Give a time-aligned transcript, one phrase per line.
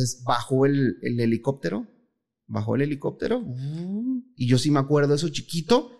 [0.00, 1.86] Entonces bajó el, el helicóptero,
[2.46, 3.44] bajó el helicóptero
[4.34, 5.90] y yo sí me acuerdo eso chiquito.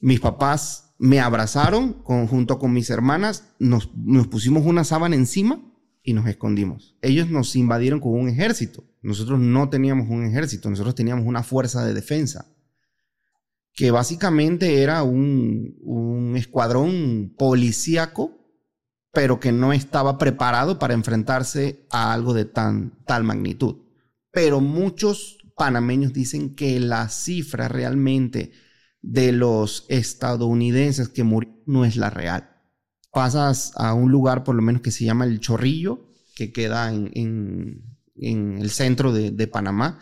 [0.00, 5.62] Mis papás me abrazaron junto con mis hermanas, nos, nos pusimos una sábana encima
[6.02, 6.96] y nos escondimos.
[7.02, 8.84] Ellos nos invadieron con un ejército.
[9.02, 12.52] Nosotros no teníamos un ejército, nosotros teníamos una fuerza de defensa
[13.74, 18.35] que básicamente era un, un escuadrón policíaco,
[19.16, 23.76] pero que no estaba preparado para enfrentarse a algo de tan, tal magnitud.
[24.30, 28.52] Pero muchos panameños dicen que la cifra realmente
[29.00, 32.60] de los estadounidenses que murieron no es la real.
[33.10, 37.10] Pasas a un lugar por lo menos que se llama El Chorrillo, que queda en,
[37.14, 39.98] en, en el centro de, de Panamá,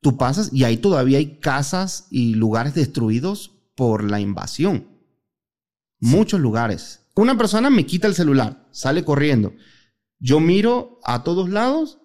[0.00, 4.88] tú pasas y ahí todavía hay casas y lugares destruidos por la invasión.
[6.00, 7.05] Muchos lugares.
[7.16, 9.54] Una persona me quita el celular, sale corriendo.
[10.18, 11.98] Yo miro a todos lados,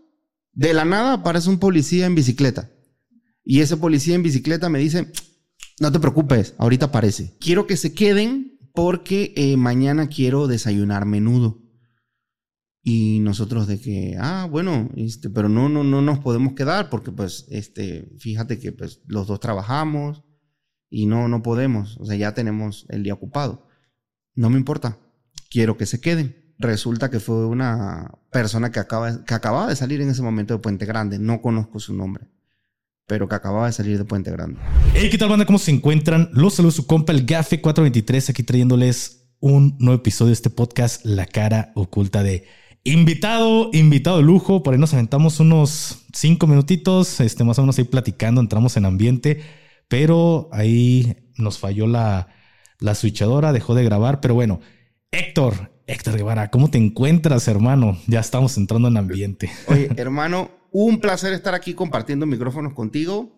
[0.53, 2.71] de la nada aparece un policía en bicicleta.
[3.43, 5.11] Y ese policía en bicicleta me dice,
[5.81, 7.35] no te preocupes, ahorita aparece.
[7.39, 11.61] Quiero que se queden porque eh, mañana quiero desayunar menudo.
[12.81, 17.11] Y nosotros de que, ah, bueno, este, pero no, no, no nos podemos quedar porque
[17.11, 20.23] pues, este, fíjate que pues los dos trabajamos
[20.89, 23.67] y no, no podemos, o sea, ya tenemos el día ocupado.
[24.35, 24.99] No me importa,
[25.51, 26.55] quiero que se queden.
[26.57, 30.59] Resulta que fue una persona que, acaba, que acababa de salir en ese momento de
[30.59, 32.27] Puente Grande, no conozco su nombre,
[33.05, 34.59] pero que acababa de salir de Puente Grande.
[34.93, 35.45] Hey, ¿qué tal, banda?
[35.45, 36.29] ¿Cómo se encuentran?
[36.33, 41.03] Los saludos su compa, el Gafe 423, aquí trayéndoles un nuevo episodio de este podcast,
[41.03, 42.45] La cara oculta de
[42.83, 47.77] Invitado, invitado de lujo, por ahí nos aventamos unos cinco minutitos, este, más o menos
[47.77, 49.43] ahí platicando, entramos en ambiente,
[49.87, 52.29] pero ahí nos falló la,
[52.79, 54.61] la switchadora, dejó de grabar, pero bueno,
[55.13, 57.99] Héctor, Héctor Guevara, ¿cómo te encuentras, hermano?
[58.07, 59.51] Ya estamos entrando en ambiente.
[59.67, 63.29] Oye, hermano, un placer estar aquí compartiendo micrófonos contigo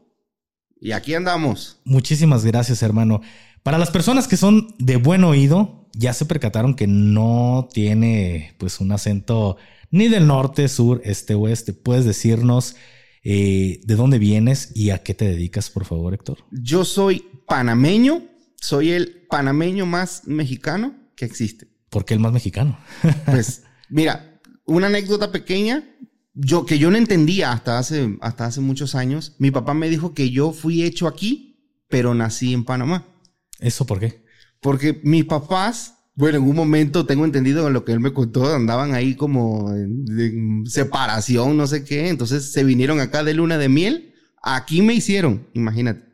[0.79, 1.81] y aquí andamos.
[1.83, 3.21] Muchísimas gracias, hermano.
[3.63, 8.79] Para las personas que son de buen oído, ya se percataron que no tiene pues
[8.79, 9.57] un acento
[9.89, 11.73] ni del norte, sur, este, oeste.
[11.73, 12.75] ¿Puedes decirnos
[13.23, 16.37] eh, de dónde vienes y a qué te dedicas, por favor, Héctor?
[16.51, 18.21] Yo soy panameño,
[18.61, 21.67] soy el panameño más mexicano que existe.
[21.89, 22.77] ¿Por qué el más mexicano?
[23.25, 25.83] pues mira, una anécdota pequeña,
[26.33, 29.35] yo que yo no entendía hasta hace, hasta hace muchos años.
[29.37, 33.07] Mi papá me dijo que yo fui hecho aquí, pero nací en Panamá.
[33.59, 34.23] ¿Eso por qué?
[34.61, 38.53] Porque mis papás, bueno, en un momento tengo entendido en lo que él me contó,
[38.53, 42.09] andaban ahí como en, en separación, no sé qué.
[42.09, 44.13] Entonces se vinieron acá de luna de miel.
[44.41, 46.12] Aquí me hicieron, imagínate.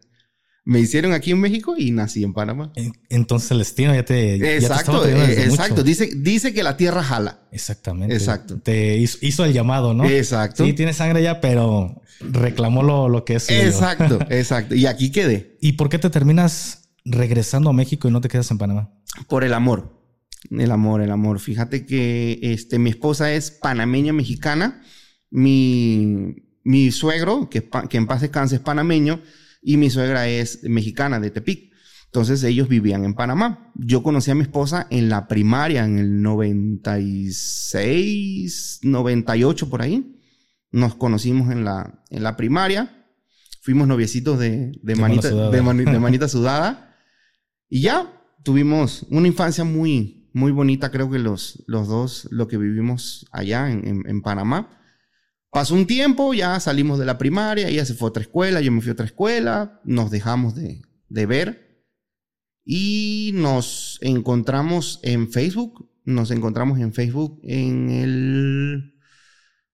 [0.70, 2.72] Me hicieron aquí en México y nací en Panamá.
[3.10, 4.36] Entonces el destino ya te.
[4.56, 5.82] Exacto, ya te eh, exacto.
[5.82, 7.40] Dice, dice que la tierra jala.
[7.52, 8.14] Exactamente.
[8.14, 8.60] Exacto.
[8.60, 10.06] Te hizo, hizo, el llamado, ¿no?
[10.06, 10.64] Exacto.
[10.64, 13.48] Sí, tiene sangre ya, pero reclamó lo, lo que es.
[13.48, 13.64] Suyo.
[13.64, 14.76] Exacto, exacto.
[14.76, 15.58] Y aquí quedé.
[15.60, 18.94] ¿Y por qué te terminas regresando a México y no te quedas en Panamá?
[19.28, 20.00] Por el amor.
[20.52, 21.40] El amor, el amor.
[21.40, 24.84] Fíjate que este, mi esposa es panameña mexicana.
[25.32, 29.20] Mi, mi suegro, que, que en paz descanse, es panameño.
[29.62, 31.72] Y mi suegra es mexicana de Tepic.
[32.06, 33.72] Entonces ellos vivían en Panamá.
[33.76, 40.20] Yo conocí a mi esposa en la primaria, en el 96, 98 por ahí.
[40.72, 43.06] Nos conocimos en la, en la primaria.
[43.62, 46.96] Fuimos noviecitos de, de, manita, de, mani, de manita sudada.
[47.68, 48.12] Y ya
[48.44, 53.70] tuvimos una infancia muy, muy bonita, creo que los, los dos, lo que vivimos allá
[53.70, 54.79] en, en, en, Panamá.
[55.52, 58.72] Pasó un tiempo, ya salimos de la primaria, ella se fue a otra escuela, yo
[58.72, 61.86] me fui a otra escuela, nos dejamos de, de ver
[62.64, 68.94] y nos encontramos en Facebook, nos encontramos en Facebook en el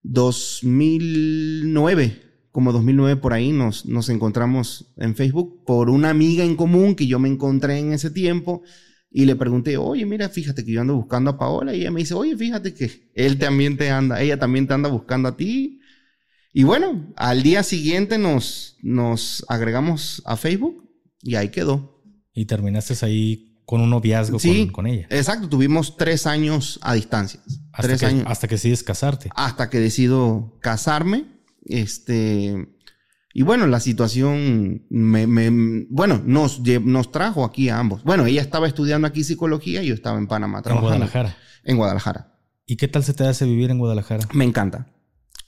[0.03, 2.25] 2009
[2.55, 7.05] como 2009 por ahí, nos, nos encontramos en Facebook por una amiga en común que
[7.05, 8.61] yo me encontré en ese tiempo
[9.17, 12.01] y le pregunté, oye, mira, fíjate que yo ando buscando a Paola y ella me
[12.01, 15.79] dice, oye, fíjate que él también te anda, ella también te anda buscando a ti.
[16.51, 20.91] Y bueno, al día siguiente nos, nos agregamos a Facebook
[21.21, 22.03] y ahí quedó.
[22.33, 25.07] Y terminaste ahí con un noviazgo sí, con, con, ella.
[25.09, 27.39] Exacto, tuvimos tres años a distancia.
[27.71, 28.25] Hasta tres que, años.
[28.27, 29.29] Hasta que decides casarte.
[29.33, 31.23] Hasta que decido casarme.
[31.63, 32.67] Este,
[33.37, 38.01] y bueno, la situación me, me, bueno, nos, nos trajo aquí a ambos.
[38.05, 40.93] Bueno, ella estaba estudiando aquí psicología y yo estaba en Panamá trabajando.
[40.93, 41.37] En Guadalajara.
[41.65, 42.39] En Guadalajara.
[42.65, 44.25] ¿Y qué tal se te hace vivir en Guadalajara?
[44.31, 44.87] Me encanta.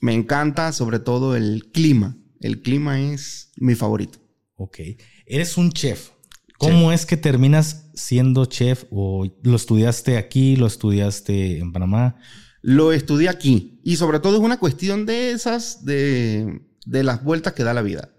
[0.02, 2.18] Me encanta sobre todo el clima.
[2.42, 4.20] El clima es mi favorito.
[4.58, 4.80] Ok.
[5.26, 6.10] Eres un chef.
[6.58, 7.00] ¿Cómo chef.
[7.00, 12.18] es que terminas siendo chef o lo estudiaste aquí, lo estudiaste en Panamá?
[12.62, 13.80] Lo estudié aquí.
[13.86, 17.82] Y sobre todo es una cuestión de esas, de, de las vueltas que da la
[17.82, 18.14] vida.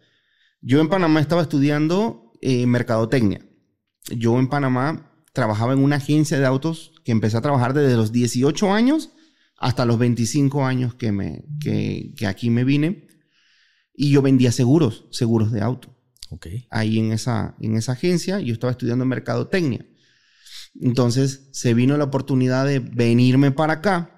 [0.61, 3.45] Yo en Panamá estaba estudiando eh, mercadotecnia.
[4.11, 8.13] Yo en Panamá trabajaba en una agencia de autos que empecé a trabajar desde los
[8.13, 9.11] 18 años
[9.57, 13.09] hasta los 25 años que, me, que, que aquí me vine.
[13.95, 15.97] Y yo vendía seguros, seguros de auto.
[16.31, 16.47] Ok.
[16.71, 19.87] Ahí en esa, en esa agencia, yo estaba estudiando mercadotecnia.
[20.81, 24.18] Entonces se vino la oportunidad de venirme para acá.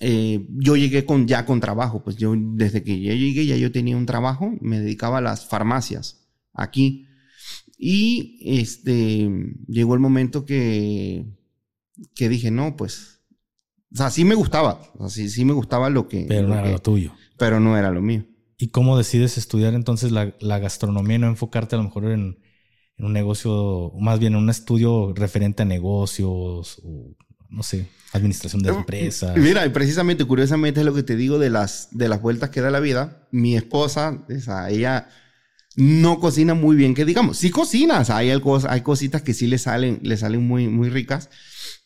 [0.00, 3.72] Eh, yo llegué con, ya con trabajo, pues yo desde que ya llegué ya yo
[3.72, 7.06] tenía un trabajo, me dedicaba a las farmacias aquí.
[7.78, 9.28] Y este,
[9.68, 11.26] llegó el momento que,
[12.14, 13.20] que dije, no, pues,
[13.92, 16.24] o sea, sí me gustaba, o sea, sí, sí me gustaba lo que...
[16.28, 17.12] Pero no era que- lo tuyo.
[17.38, 18.24] pero no era lo mío.
[18.58, 22.38] ¿Y cómo decides estudiar entonces la, la gastronomía y no enfocarte a lo mejor en,
[22.96, 27.14] en un negocio, más bien en un estudio referente a negocios o,
[27.50, 29.36] no sé, administración de empresas?
[29.36, 32.60] Mira, y precisamente, curiosamente es lo que te digo de las, de las vueltas que
[32.60, 33.26] da la vida.
[33.30, 35.08] Mi esposa, o sea, ella
[35.76, 39.34] no cocina muy bien, que digamos, sí cocina, o sea, hay, algo- hay cositas que
[39.34, 41.28] sí le salen, le salen muy, muy ricas,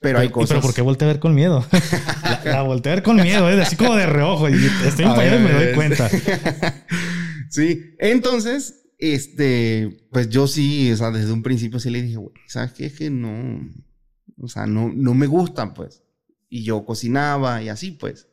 [0.01, 0.51] pero hay ¿y cosas...
[0.51, 1.67] ¿Pero por qué volteé a ver con miedo?
[2.23, 3.61] la, la volteé a ver con miedo, ¿eh?
[3.61, 4.49] así como de reojo.
[4.49, 4.55] Y
[4.87, 6.09] estoy pañal y me doy cuenta.
[7.51, 12.35] sí, entonces, este, pues yo sí, o sea, desde un principio sí le dije, güey,
[12.47, 12.87] ¿sabes qué?
[12.87, 13.61] Es que no,
[14.41, 16.03] o sea, no, no me gustan, pues.
[16.49, 18.29] Y yo cocinaba y así, pues.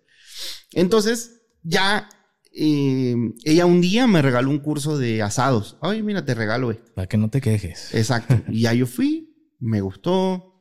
[0.73, 2.09] Entonces, ya,
[2.51, 5.77] eh, ella un día me regaló un curso de asados.
[5.81, 6.79] Ay, mira, te regalo, güey.
[6.95, 7.93] Para que no te quejes.
[7.93, 8.35] Exacto.
[8.49, 10.59] Y ya yo fui, me gustó,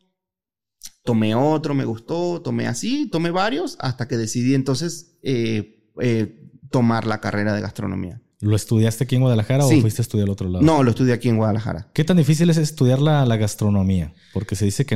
[1.05, 7.07] tomé otro, me gustó, tomé así, tomé varios, hasta que decidí entonces eh, eh, tomar
[7.07, 8.21] la carrera de gastronomía.
[8.41, 9.79] ¿Lo estudiaste aquí en Guadalajara Sí.
[9.79, 10.63] o fuiste a estudiar al otro lado?
[10.65, 11.91] No, lo estudié aquí en Guadalajara.
[11.95, 14.13] ¿Qué tan difícil es estudiar la, la gastronomía?
[14.35, 14.95] Porque se dice que,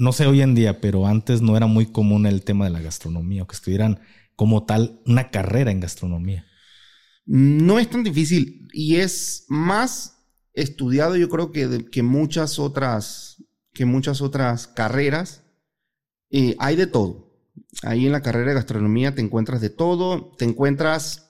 [0.00, 2.80] no sé hoy en día, pero antes no era muy común el tema de la
[2.80, 4.00] gastronomía o que estudiaran
[4.34, 6.46] como tal una carrera en gastronomía.
[7.26, 10.24] No es tan difícil y es más
[10.54, 15.44] estudiado, yo creo que, que muchas otras que muchas otras carreras.
[16.30, 17.30] Eh, hay de todo.
[17.82, 20.32] Ahí en la carrera de gastronomía te encuentras de todo.
[20.36, 21.26] Te encuentras.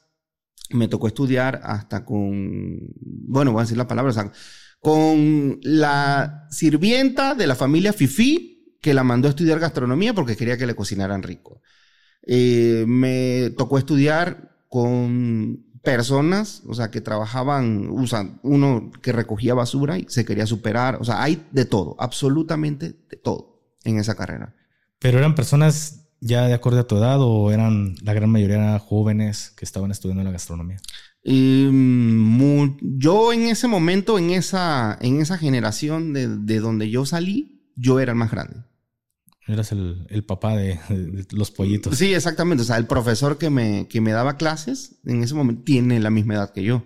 [0.71, 2.79] Me tocó estudiar hasta con.
[3.01, 4.11] Bueno, voy a decir la palabra.
[4.11, 4.33] o sea,
[4.79, 8.50] con la sirvienta de la familia Fifi
[8.81, 11.61] que la mandó a estudiar gastronomía porque quería que le cocinaran rico.
[12.27, 19.55] Eh, me tocó estudiar con personas, o sea, que trabajaban, o sea, uno que recogía
[19.55, 24.15] basura y se quería superar, o sea, hay de todo, absolutamente de todo en esa
[24.15, 24.55] carrera.
[24.99, 29.53] Pero eran personas ya de acuerdo a tu edad o eran la gran mayoría jóvenes
[29.57, 30.77] que estaban estudiando la gastronomía.
[31.23, 37.07] Y, mu- yo en ese momento, en esa, en esa generación de, de donde yo
[37.07, 38.65] salí, yo era el más grande.
[39.51, 41.97] Eras el, el papá de, de los pollitos.
[41.99, 42.63] Sí, exactamente.
[42.63, 46.11] O sea, el profesor que me, que me daba clases en ese momento tiene la
[46.11, 46.85] misma edad que yo.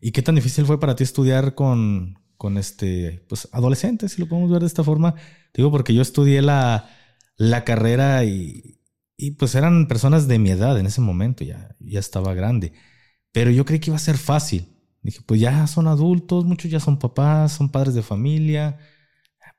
[0.00, 4.28] ¿Y qué tan difícil fue para ti estudiar con, con este, pues, adolescentes, si lo
[4.28, 5.14] podemos ver de esta forma?
[5.52, 6.88] Digo, porque yo estudié la,
[7.36, 8.80] la carrera y,
[9.16, 12.72] y pues eran personas de mi edad en ese momento, ya, ya estaba grande.
[13.32, 14.68] Pero yo creí que iba a ser fácil.
[15.02, 18.78] Dije, pues ya son adultos, muchos ya son papás, son padres de familia,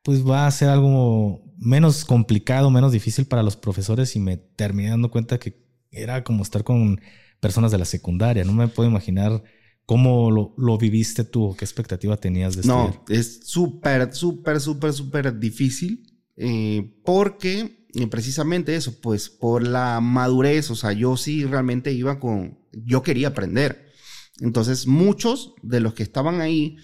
[0.04, 4.90] pues va a ser algo menos complicado, menos difícil para los profesores y me terminé
[4.90, 7.00] dando cuenta que era como estar con
[7.40, 8.44] personas de la secundaria.
[8.44, 9.44] No me puedo imaginar
[9.86, 13.02] cómo lo, lo viviste tú o qué expectativa tenías de estudiar.
[13.08, 16.04] No, es súper, súper, súper, súper difícil
[16.36, 22.20] eh, porque eh, precisamente eso, pues por la madurez, o sea, yo sí realmente iba
[22.20, 23.92] con, yo quería aprender.
[24.40, 26.78] Entonces muchos de los que estaban ahí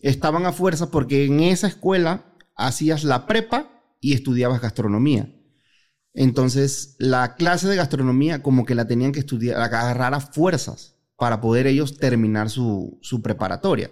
[0.00, 3.73] estaban a fuerza porque en esa escuela hacías la prepa
[4.04, 5.34] y estudiabas gastronomía.
[6.12, 11.40] Entonces, la clase de gastronomía como que la tenían que estudiar, agarrar a fuerzas para
[11.40, 13.90] poder ellos terminar su, su preparatoria.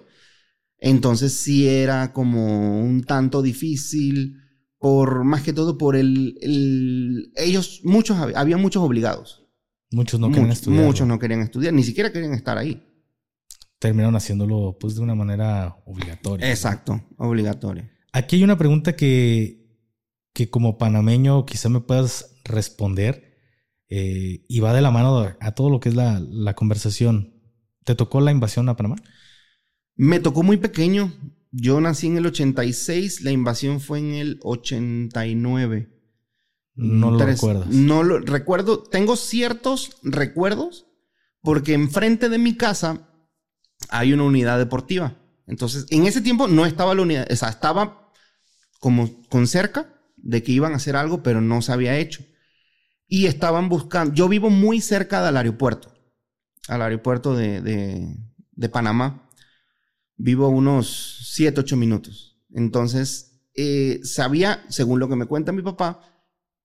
[0.78, 4.36] Entonces, sí era como un tanto difícil,
[4.78, 6.36] por más que todo por el...
[6.42, 9.46] el- ellos, muchos, hab- había muchos obligados.
[9.90, 10.84] Muchos no querían estudiar.
[10.84, 12.82] muchos no querían estudiar, ni siquiera querían estar ahí.
[13.78, 16.48] Terminaron haciéndolo pues de una manera obligatoria.
[16.50, 17.88] Exacto, obligatorio.
[18.12, 19.61] Aquí hay una pregunta que,
[20.32, 23.38] que como panameño quizá me puedas responder
[23.88, 27.34] eh, y va de la mano a todo lo que es la, la conversación.
[27.84, 28.96] ¿Te tocó la invasión a Panamá?
[29.96, 31.12] Me tocó muy pequeño.
[31.50, 35.90] Yo nací en el 86, la invasión fue en el 89.
[36.74, 37.66] No lo Tres- recuerdas.
[37.68, 38.82] No lo recuerdo.
[38.82, 40.86] Tengo ciertos recuerdos
[41.42, 43.08] porque enfrente de mi casa
[43.90, 45.18] hay una unidad deportiva.
[45.46, 48.10] Entonces, en ese tiempo no estaba la unidad, o sea, estaba
[48.78, 52.24] como con cerca de que iban a hacer algo, pero no se había hecho.
[53.08, 55.92] y estaban buscando, yo vivo muy cerca del aeropuerto,
[56.68, 59.28] al aeropuerto de, de, Panamá.
[60.16, 62.40] Vivo unos 7, 8 minutos.
[62.54, 66.00] Entonces, eh, sabía, según lo que me cuenta mi papá,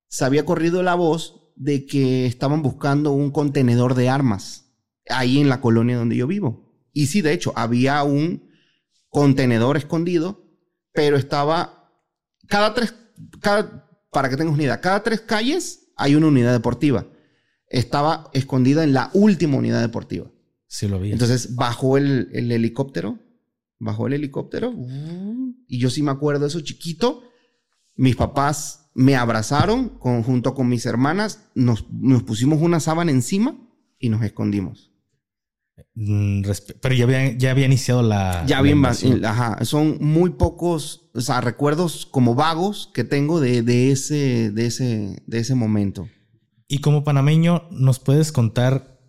[0.07, 4.67] se había corrido la voz de que estaban buscando un contenedor de armas
[5.09, 6.67] ahí en la colonia donde yo vivo.
[6.93, 8.49] Y sí, de hecho, había un
[9.09, 10.45] contenedor escondido,
[10.93, 11.91] pero estaba
[12.47, 12.95] cada tres,
[13.41, 17.07] cada, para que tengas una idea, cada tres calles hay una unidad deportiva.
[17.69, 20.31] Estaba escondida en la última unidad deportiva.
[20.67, 21.11] Sí, lo vi.
[21.11, 23.19] Entonces bajó el, el helicóptero,
[23.79, 24.73] bajó el helicóptero,
[25.67, 27.23] y yo sí me acuerdo de eso chiquito.
[27.95, 33.57] Mis papás me abrazaron con, junto con mis hermanas, nos, nos pusimos una sábana encima
[33.99, 34.86] y nos escondimos.
[35.93, 36.43] Mm,
[36.81, 38.43] Pero ya había, ya había iniciado la.
[38.45, 39.23] Ya invasión.
[39.25, 44.65] ajá, son muy pocos, o sea, recuerdos como vagos que tengo de, de ese, de
[44.67, 46.07] ese, de ese momento.
[46.67, 48.99] Y como panameño, ¿nos puedes contar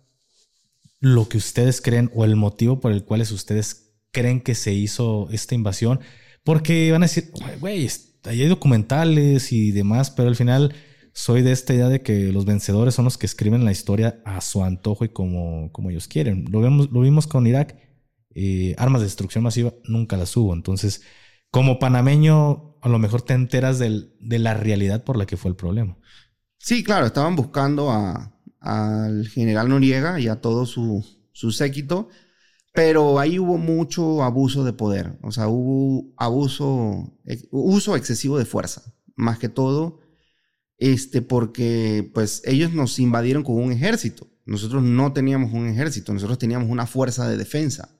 [0.99, 5.29] lo que ustedes creen o el motivo por el cual ustedes creen que se hizo
[5.31, 5.99] esta invasión?
[6.43, 7.87] Porque van a decir, güey,
[8.23, 10.73] ahí hay documentales y demás, pero al final
[11.19, 14.39] soy de esta idea de que los vencedores son los que escriben la historia a
[14.39, 16.45] su antojo y como, como ellos quieren.
[16.49, 17.75] Lo, vemos, lo vimos con Irak,
[18.33, 20.53] eh, armas de destrucción masiva nunca las hubo.
[20.53, 21.01] Entonces,
[21.51, 25.57] como panameño, a lo mejor te enteras de la realidad por la que fue el
[25.57, 25.97] problema.
[26.57, 27.91] Sí, claro, estaban buscando
[28.61, 32.07] al general Noriega y a todo su, su séquito,
[32.73, 38.45] pero ahí hubo mucho abuso de poder, o sea, hubo abuso, ex- uso excesivo de
[38.45, 39.98] fuerza, más que todo,
[40.79, 46.39] este, porque pues ellos nos invadieron con un ejército, nosotros no teníamos un ejército, nosotros
[46.39, 47.99] teníamos una fuerza de defensa,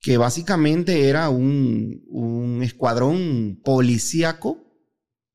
[0.00, 4.72] que básicamente era un, un escuadrón policíaco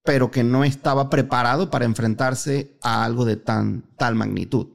[0.08, 4.68] pero que no estaba preparado para enfrentarse a algo de tan tal magnitud.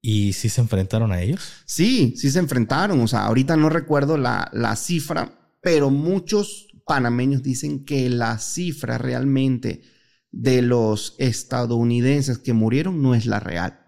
[0.00, 1.42] ¿Y si se enfrentaron a ellos?
[1.66, 2.98] Sí, sí se enfrentaron.
[3.02, 8.96] O sea, ahorita no recuerdo la, la cifra, pero muchos panameños dicen que la cifra
[8.96, 9.82] realmente
[10.30, 13.80] de los estadounidenses que murieron no es la real.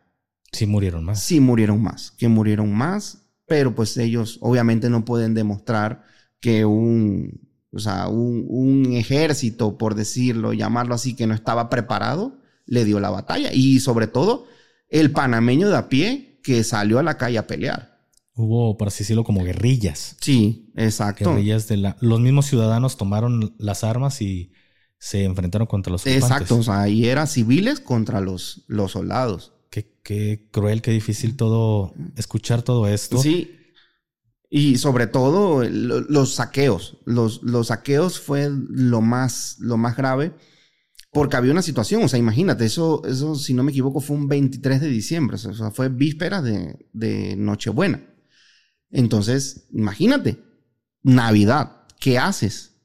[0.53, 1.23] Sí murieron más.
[1.23, 6.05] Sí murieron más, que murieron más, pero pues ellos obviamente no pueden demostrar
[6.41, 12.39] que un, o sea, un, un ejército, por decirlo, llamarlo así, que no estaba preparado,
[12.67, 13.53] le dio la batalla.
[13.53, 14.47] Y sobre todo,
[14.89, 18.01] el panameño de a pie que salió a la calle a pelear.
[18.35, 20.17] Hubo, por así decirlo, como guerrillas.
[20.21, 21.31] Sí, exacto.
[21.31, 21.97] Guerrillas de la...
[22.01, 24.53] Los mismos ciudadanos tomaron las armas y
[25.01, 26.23] se enfrentaron contra los ocupantes.
[26.31, 29.55] Exacto, o sea, ahí eran civiles contra los, los soldados.
[29.71, 31.95] Qué, qué cruel, qué difícil todo...
[32.17, 33.19] Escuchar todo esto.
[33.19, 33.57] Sí.
[34.51, 36.99] Y sobre todo lo- los saqueos.
[37.07, 40.35] Los, los saqueos fue lo más, lo más grave
[41.13, 42.05] porque había una situación.
[42.05, 45.37] O sea, imagínate, eso, eso, si no me equivoco, fue un 23 de diciembre.
[45.37, 48.05] O sea, fue víspera de, de Nochebuena.
[48.91, 50.43] Entonces, imagínate,
[51.03, 52.80] Navidad, ¿qué haces?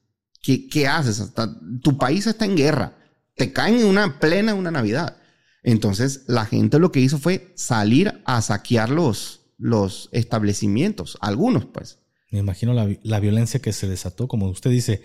[0.46, 1.18] ¿Qué, qué haces?
[1.18, 2.96] Hasta, tu país está en guerra.
[3.34, 5.16] Te caen en una plena una Navidad.
[5.64, 11.98] Entonces, la gente lo que hizo fue salir a saquear los, los establecimientos, algunos pues.
[12.30, 15.02] Me imagino la, la violencia que se desató, como usted dice,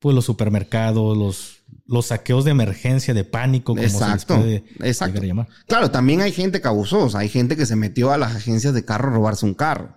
[0.00, 5.22] pues los supermercados, los, los saqueos de emergencia, de pánico, como Exacto, se puede exacto.
[5.22, 5.48] llamar.
[5.66, 8.36] Claro, también hay gente que abusó, o sea, hay gente que se metió a las
[8.36, 9.96] agencias de carro a robarse un carro.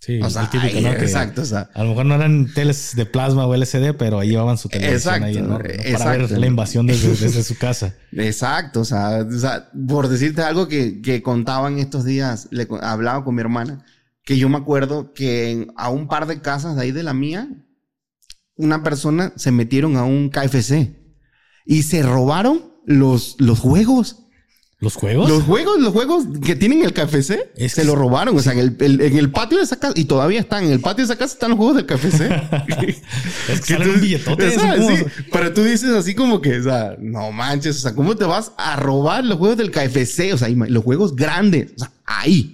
[0.00, 0.90] Sí, o sea, el típico, ay, ¿no?
[0.94, 4.20] Que exacto, o sea, A lo mejor no eran teles de plasma o LCD, pero
[4.20, 5.74] ahí llevaban su televisión ahí Exacto, enorme, ¿no?
[5.76, 6.28] para exacto.
[6.28, 7.94] ver la invasión desde, desde su casa.
[8.12, 13.24] exacto, o sea, o sea, por decirte algo que, que contaban estos días, le hablaba
[13.24, 13.84] con mi hermana,
[14.22, 17.14] que yo me acuerdo que en- a un par de casas de ahí de la
[17.14, 17.48] mía,
[18.54, 20.94] una persona se metieron a un KFC
[21.64, 24.25] y se robaron los, los juegos.
[24.78, 25.28] ¿Los juegos?
[25.30, 28.36] Los juegos, los juegos que tienen el KFC, Es se lo robaron.
[28.36, 30.70] O sea, en el, el- en el patio de esa casa, y todavía están, en
[30.72, 32.20] el patio de esa casa están los juegos del KFC.
[33.48, 34.50] es que salen un billetote.
[34.50, 38.24] Sí, pero tú dices así como que, o sea, no manches, o sea, ¿cómo te
[38.26, 40.34] vas a robar los juegos del KFC?
[40.34, 42.52] O sea, los juegos grandes, o sea, ahí.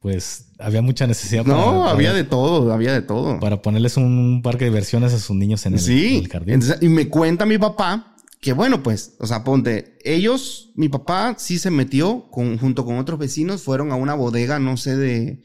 [0.00, 3.38] Pues había mucha necesidad No, para, para- había de todo, había de todo.
[3.40, 6.16] para ponerles un parque de diversiones a sus niños en el, en Sí.
[6.24, 6.54] el jardín.
[6.54, 11.36] Entonces, y me cuenta mi papá que bueno, pues, o sea, ponte, ellos, mi papá
[11.38, 15.42] sí se metió con, junto con otros vecinos, fueron a una bodega, no sé, de,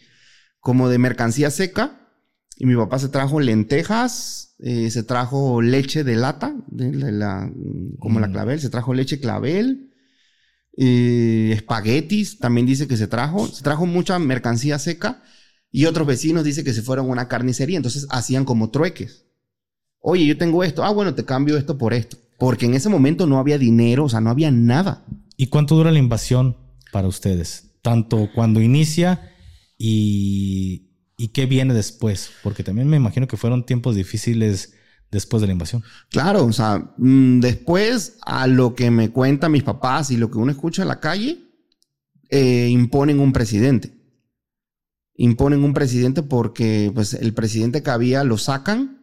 [0.59, 1.97] como de mercancía seca.
[2.57, 7.51] Y mi papá se trajo lentejas, eh, se trajo leche de lata, de la, la-
[7.97, 8.31] como la Mm.
[8.33, 9.89] clavel, se trajo leche clavel,
[10.77, 15.23] eh, espaguetis, también dice que se trajo, se trajo mucha mercancía seca.
[15.71, 19.25] Y otros vecinos dicen que se fueron a una carnicería, entonces hacían como trueques.
[19.99, 20.83] Oye, yo tengo esto.
[20.83, 22.17] Ah, bueno, te cambio esto por esto.
[22.41, 25.05] Porque en ese momento no había dinero, o sea, no había nada.
[25.37, 26.57] ¿Y cuánto dura la invasión
[26.91, 27.75] para ustedes?
[27.83, 29.31] Tanto cuando inicia
[29.77, 34.73] y, y qué viene después, porque también me imagino que fueron tiempos difíciles
[35.11, 35.83] después de la invasión.
[36.09, 40.39] Claro, o sea, mm, después a lo que me cuentan mis papás y lo que
[40.39, 41.43] uno escucha en la calle,
[42.31, 43.93] eh, imponen un presidente.
[45.13, 49.00] Imponen un presidente porque pues, el presidente que había lo sacan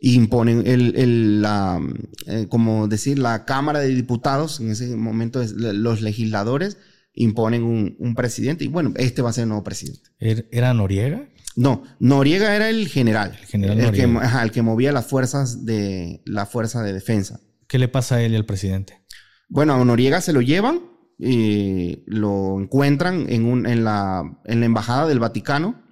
[0.00, 1.80] imponen el, el la,
[2.26, 6.78] eh, como decir, la Cámara de Diputados, en ese momento los legisladores
[7.14, 10.10] imponen un, un, presidente y bueno, este va a ser el nuevo presidente.
[10.20, 11.28] ¿Er, ¿Era Noriega?
[11.56, 13.36] No, Noriega era el general.
[13.40, 17.40] El general el que, ajá, el que movía las fuerzas de la fuerza de defensa.
[17.66, 19.02] ¿Qué le pasa a él y al presidente?
[19.48, 20.80] Bueno, a Noriega se lo llevan
[21.18, 25.82] y lo encuentran en, un, en, la, en la embajada del Vaticano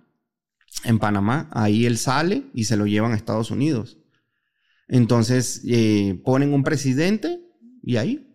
[0.85, 1.49] en Panamá.
[1.53, 3.99] Ahí él sale y se lo llevan a Estados Unidos.
[4.89, 7.41] Entonces eh, ponen un presidente
[7.83, 8.33] y ahí.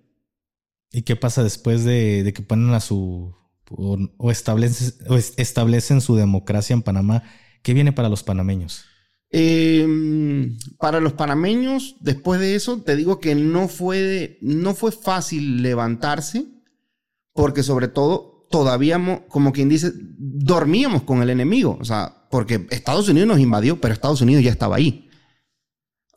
[0.92, 3.34] ¿Y qué pasa después de, de que ponen a su
[3.78, 7.24] o, establecen, su democracia en Panamá,
[7.64, 8.86] ¿qué viene para los panameños?
[9.30, 15.62] Em, para los panameños, después de eso, te digo que no fue, no fue fácil
[15.62, 16.46] levantarse,
[17.34, 21.78] porque sobre todo todavía, como quien dice, dormíamos con el enemigo.
[21.80, 25.10] O sea, porque Estados Unidos nos invadió, pero Estados Unidos ya estaba ahí.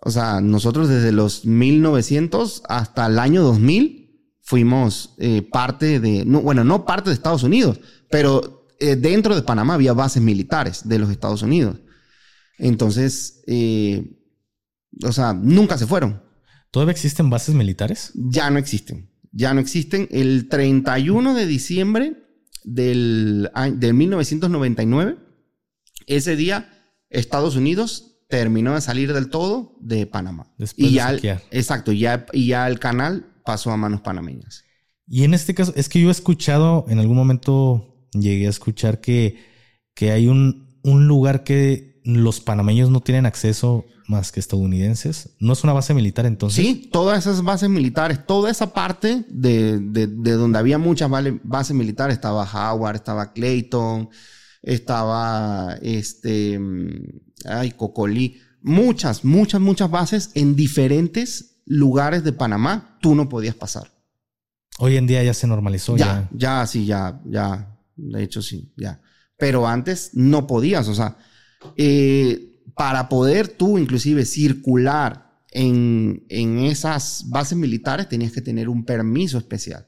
[0.00, 4.04] O sea, nosotros desde los 1900 hasta el año 2000
[4.42, 7.80] fuimos eh, parte de, no, bueno, no parte de Estados Unidos,
[8.10, 11.80] pero eh, dentro de Panamá había bases militares de los Estados Unidos.
[12.58, 14.20] Entonces, eh,
[15.02, 16.22] o sea, nunca se fueron.
[16.70, 18.12] ¿Todavía existen bases militares?
[18.14, 19.10] Ya no existen.
[19.32, 20.08] Ya no existen.
[20.10, 22.24] El 31 de diciembre
[22.62, 25.18] del, de 1999,
[26.06, 26.70] ese día,
[27.10, 30.52] Estados Unidos terminó de salir del todo de Panamá.
[30.58, 34.64] Después y de ya, exacto, ya, y ya el canal pasó a manos panameñas.
[35.06, 39.00] Y en este caso, es que yo he escuchado, en algún momento llegué a escuchar
[39.00, 39.38] que,
[39.94, 45.30] que hay un, un lugar que los panameños no tienen acceso más que estadounidenses.
[45.40, 46.64] ¿No es una base militar entonces?
[46.64, 51.10] Sí, todas esas bases militares, toda esa parte de, de, de donde había muchas
[51.42, 54.10] bases militares, estaba Howard, estaba Clayton,
[54.64, 56.58] estaba este,
[57.44, 63.90] ay, Cocolí, muchas, muchas, muchas bases en diferentes lugares de Panamá tú no podías pasar.
[64.78, 65.96] Hoy en día ya se normalizó.
[65.96, 67.78] Ya, ya, sí, ya, ya.
[67.94, 69.00] De hecho, sí, ya.
[69.36, 71.16] Pero antes no podías, o sea,
[71.76, 78.84] eh, para poder tú inclusive circular en, en esas bases militares tenías que tener un
[78.84, 79.86] permiso especial.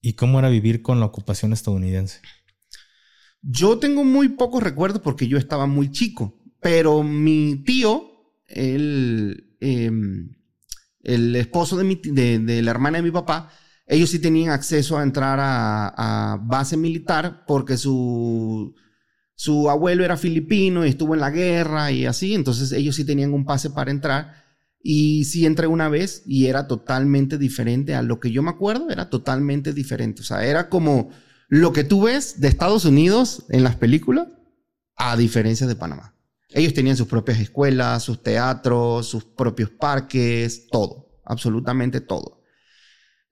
[0.00, 2.20] ¿Y cómo era vivir con la ocupación estadounidense?
[3.42, 8.10] Yo tengo muy pocos recuerdos porque yo estaba muy chico, pero mi tío,
[8.48, 10.36] él, em,
[11.02, 13.50] el esposo de, mi, de, la hermana de mi papá,
[13.86, 18.74] ellos sí tenían acceso a entrar a, base militar porque su,
[19.34, 23.32] su abuelo era filipino y estuvo en la guerra y así, entonces ellos sí tenían
[23.32, 24.46] un pase para entrar.
[24.88, 28.90] Y sí entré una vez y era totalmente diferente a lo que yo me acuerdo,
[28.90, 30.22] era totalmente diferente.
[30.22, 31.10] O sea, era como
[31.48, 34.28] lo que tú ves de Estados Unidos en las películas,
[34.96, 36.14] a diferencia de Panamá.
[36.50, 42.42] Ellos tenían sus propias escuelas, sus teatros, sus propios parques, todo, absolutamente todo.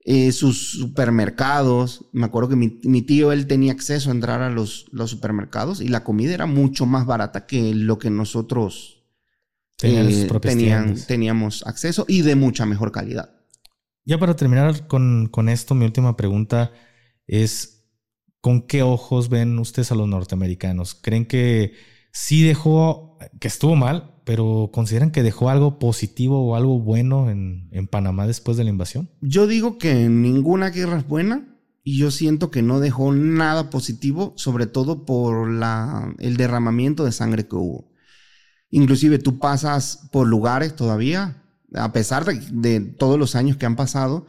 [0.07, 4.85] Eh, sus supermercados, me acuerdo que mi, tío, él tenía acceso a entrar a los,
[4.91, 9.03] los, supermercados y la comida era mucho más barata que lo que nosotros
[9.81, 13.31] eh, tenían, teníamos acceso y de mucha mejor calidad.
[14.03, 16.71] Ya para terminar con, con esto, mi última pregunta
[17.25, 17.74] es,
[18.45, 20.93] ¿con qué ojos ven ustedes a los norteamericanos?
[20.93, 21.73] ¿Creen que
[22.11, 27.87] sí dejó, que estuvo mal, pero ¿consideran que dejó algo positivo o algo bueno en,
[27.87, 29.09] Panamá después de la invasión?
[29.19, 34.35] Yo digo que ninguna guerra es buena y yo siento que no dejó nada positivo,
[34.37, 37.91] sobre todo por la, el derramamiento de sangre que hubo.
[38.69, 41.41] Inclusive tú pasas por lugares todavía,
[41.73, 44.27] a pesar de, todos los años que han pasado,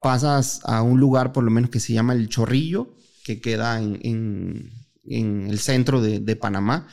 [0.00, 4.70] pasas a un lugar por lo menos que se llama El Chorrillo, que queda en,
[5.04, 6.88] el centro de Panamá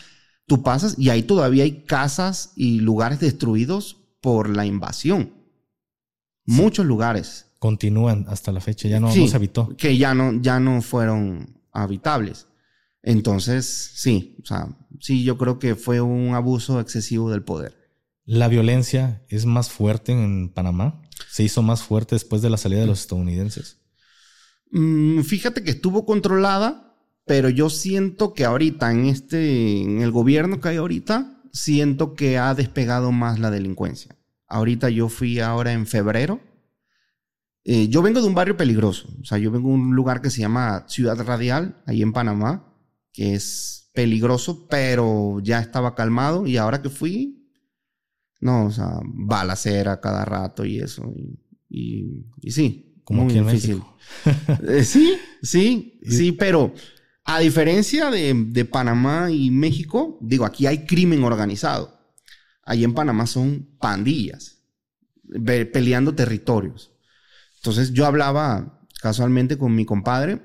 [0.50, 5.32] Tú pasas y ahí todavía hay casas y lugares destruidos por la invasión.
[6.44, 7.46] Muchos lugares.
[7.60, 9.78] Continúan hasta la fecha, ya no, se habitó.
[9.78, 12.48] Que ya no, ya no fueron habitables.
[13.04, 17.78] Entonces, sí, o sea, sí, yo creo que fue un abuso excesivo del poder.
[18.26, 21.00] ¿La violencia es más fuerte en Panamá?
[21.30, 23.78] ¿Se hizo más fuerte después de la salida de los estadounidenses?
[24.72, 30.60] Mm, fíjate que estuvo controlada, pero yo siento que ahorita, en este, en el gobierno
[30.60, 34.16] que hay ahorita, siento que ha despegado más la delincuencia.
[34.48, 36.42] Ahorita yo fui ahora en febrero
[37.72, 39.10] eh, yo vengo de un barrio peligroso.
[39.22, 42.74] O sea, yo vengo de un lugar que se llama Ciudad Radial, ahí en Panamá,
[43.14, 46.48] que es peligroso, pero ya estaba calmado.
[46.48, 47.48] Y ahora que fui,
[48.40, 51.14] no, o sea, balacera cada rato y eso.
[51.70, 53.82] Y, y, sí, como muy difícil.
[54.68, 56.74] Eh, sí, sí, sí, pero
[57.24, 61.96] a diferencia de, de Panamá y México, digo, aquí hay crimen organizado.
[62.64, 64.64] Ahí en Panamá son pandillas
[65.72, 66.92] peleando territorios.
[67.58, 70.42] Entonces yo hablaba casualmente con mi compadre,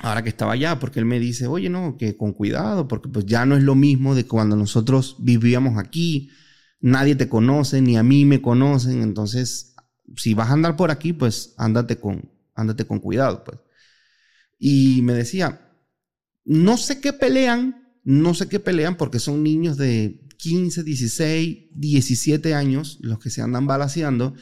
[0.00, 3.26] ahora que estaba allá, porque él me dice, oye, no, que con cuidado, porque pues
[3.26, 6.30] ya no es lo mismo de cuando nosotros vivíamos aquí,
[6.80, 9.74] nadie te conoce, ni a mí me conocen, entonces
[10.16, 13.58] si vas a andar por aquí, pues ándate con, ándate con cuidado, pues.
[14.58, 15.72] Y me decía,
[16.44, 22.54] no sé qué pelean, no sé qué pelean porque son niños de 15, 16, 17
[22.54, 24.34] años los que se andan balaseando.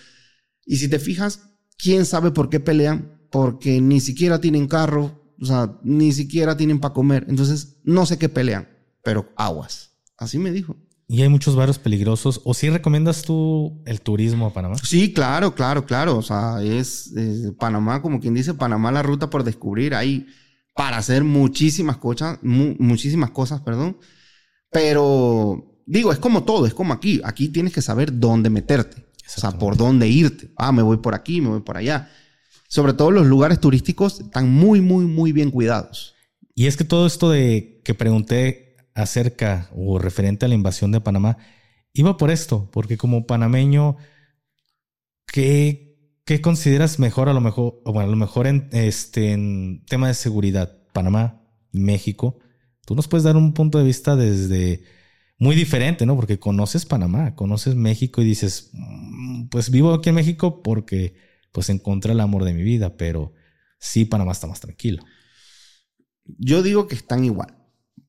[0.65, 3.21] Y si te fijas, ¿quién sabe por qué pelean?
[3.31, 7.27] Porque ni siquiera tienen carro, o sea, ni siquiera tienen para comer.
[7.29, 8.69] Entonces, no sé qué pelean,
[9.03, 9.91] pero aguas.
[10.17, 10.77] Así me dijo.
[11.09, 12.41] ¿Y hay muchos barrios peligrosos?
[12.45, 14.77] ¿O sí recomiendas tú el turismo a Panamá?
[14.83, 16.17] Sí, claro, claro, claro.
[16.17, 17.13] O sea, es,
[17.59, 19.95] Panamá, como quien dice, Panamá la ruta por descubrir.
[19.95, 20.27] Hay
[20.75, 23.99] para hacer muchísimas cosas, muchísimas cosas, perdón.
[24.71, 27.21] Pero digo, es como todo, es como aquí.
[27.25, 29.07] Aquí tienes que saber dónde meterte.
[29.37, 30.51] O sea, por dónde irte.
[30.57, 32.11] Ah, me voy por aquí, me voy por allá.
[32.69, 36.15] Sobre todo los lugares turísticos están muy, muy, muy bien cuidados.
[36.55, 38.66] Y es que todo esto de que pregunté
[38.97, 41.39] acerca o referente a la invasión de Panamá,
[41.93, 43.97] iba por esto, porque como panameño,
[45.27, 50.09] ¿qué, qué consideras mejor a lo mejor, bueno, a lo mejor en, este, en tema
[50.09, 50.83] de seguridad?
[50.93, 52.39] Panamá, México.
[52.87, 54.83] Tú nos puedes dar un punto de vista desde
[55.39, 56.17] muy diferente, ¿no?
[56.17, 61.15] Porque conoces Panamá, conoces México y dices, mm, pues vivo aquí en México porque
[61.53, 63.35] pues encontré el amor de mi vida, pero
[63.79, 65.03] sí Panamá está más tranquilo.
[66.25, 67.56] Yo digo que están igual.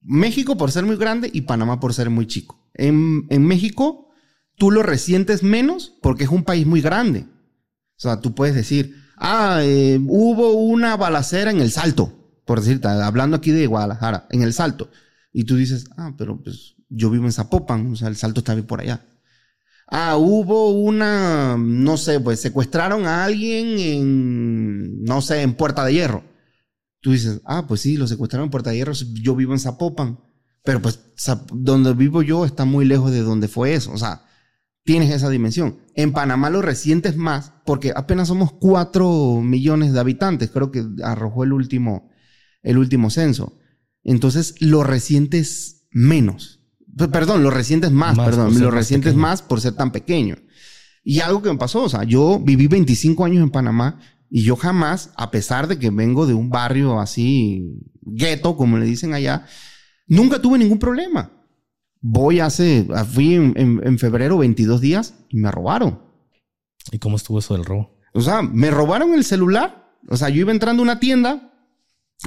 [0.07, 2.71] México por ser muy grande y Panamá por ser muy chico.
[2.73, 4.09] En, México
[4.55, 7.25] tú lo resientes menos porque es un país muy grande.
[7.97, 12.87] O sea, tú puedes decir, ah, eh, hubo una balacera en el Salto, por decirte,
[12.87, 14.89] hablando aquí de Guadalajara, en el Salto.
[15.33, 18.55] Y tú dices, ah, pero pues yo vivo en Zapopan, o sea, el salto está
[18.63, 19.05] por allá.
[19.89, 25.93] Ah, hubo una, no sé, pues secuestraron a alguien en, no sé, en Puerta de
[25.93, 26.23] Hierro.
[27.01, 30.19] Tú dices, ah, pues sí, lo secuestraron en Hierro, yo vivo en Zapopan.
[30.63, 30.99] Pero pues
[31.53, 33.93] donde vivo yo está muy lejos de donde fue eso.
[33.93, 34.25] O sea,
[34.83, 35.77] tienes esa dimensión.
[35.95, 41.43] En Panamá lo resientes más porque apenas somos 4 millones de habitantes, creo que arrojó
[41.43, 42.09] el último,
[42.63, 43.57] el último censo.
[44.03, 46.61] Entonces lo resientes menos.
[47.11, 50.35] Perdón, lo resientes más, perdón, lo resientes más por ser tan pequeño.
[51.03, 54.55] Y algo que me pasó, o sea, yo viví 25 años en Panamá y yo
[54.55, 59.45] jamás, a pesar de que vengo de un barrio así, gueto, como le dicen allá,
[60.07, 61.31] nunca tuve ningún problema.
[62.01, 66.01] Voy hace, fui en, en, febrero 22 días y me robaron.
[66.91, 67.97] ¿Y cómo estuvo eso del robo?
[68.13, 69.97] O sea, me robaron el celular.
[70.09, 71.53] O sea, yo iba entrando a una tienda,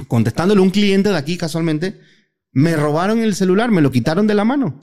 [0.07, 1.99] contestándole a un cliente de aquí casualmente,
[2.51, 4.79] me robaron el celular, me lo quitaron de la mano.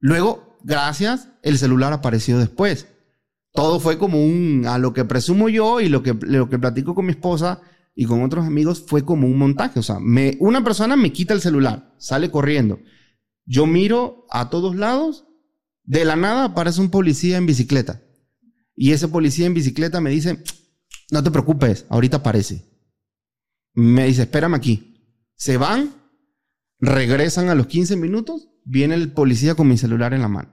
[0.00, 2.88] Luego, gracias, el celular apareció después.
[3.52, 6.94] Todo fue como un, a lo que presumo yo y lo que, lo que platico
[6.94, 7.60] con mi esposa
[7.94, 9.78] y con otros amigos fue como un montaje.
[9.78, 9.98] O sea,
[10.38, 12.80] una persona me quita el celular, sale corriendo.
[13.44, 15.26] Yo miro a todos lados,
[15.84, 18.02] de la nada aparece un policía en bicicleta.
[18.74, 20.42] Y ese policía en bicicleta me dice,
[21.10, 22.64] no te preocupes, ahorita aparece.
[23.74, 24.88] Me dice, espérame aquí.
[25.34, 26.02] Se van,
[26.82, 30.48] Regresan a los 15 minutos, viene el policía con mi celular en la mano.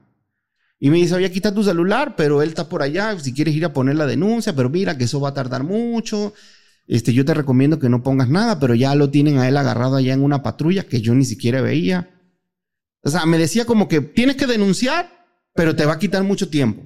[0.80, 3.66] Y me dice, oye, quita tu celular, pero él está por allá, si quieres ir
[3.66, 6.34] a poner la denuncia, pero mira que eso va a tardar mucho.
[6.88, 9.98] Este, yo te recomiendo que no pongas nada, pero ya lo tienen a él agarrado
[9.98, 12.10] allá en una patrulla que yo ni siquiera veía.
[13.04, 15.10] O sea, me decía como que tienes que denunciar,
[15.54, 16.84] pero te va a quitar mucho tiempo.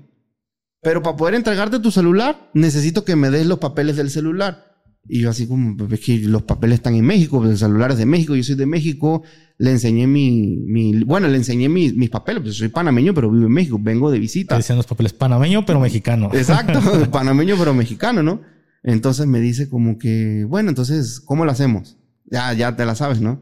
[0.81, 4.72] Pero para poder entregarte tu celular, necesito que me des los papeles del celular.
[5.05, 7.91] Y yo así como, pues, es que los papeles están en México, pues, el celular
[7.91, 9.21] es de México, yo soy de México,
[9.57, 13.45] le enseñé mi, mi bueno, le enseñé mis, mis papeles, pues soy panameño, pero vivo
[13.45, 14.55] en México, vengo de visita.
[14.55, 16.29] Dicen los papeles panameño, pero mexicano.
[16.33, 16.79] Exacto,
[17.11, 18.41] panameño, pero mexicano, ¿no?
[18.81, 21.97] Entonces me dice como que, bueno, entonces, ¿cómo lo hacemos?
[22.25, 23.41] Ya, ya te la sabes, ¿no?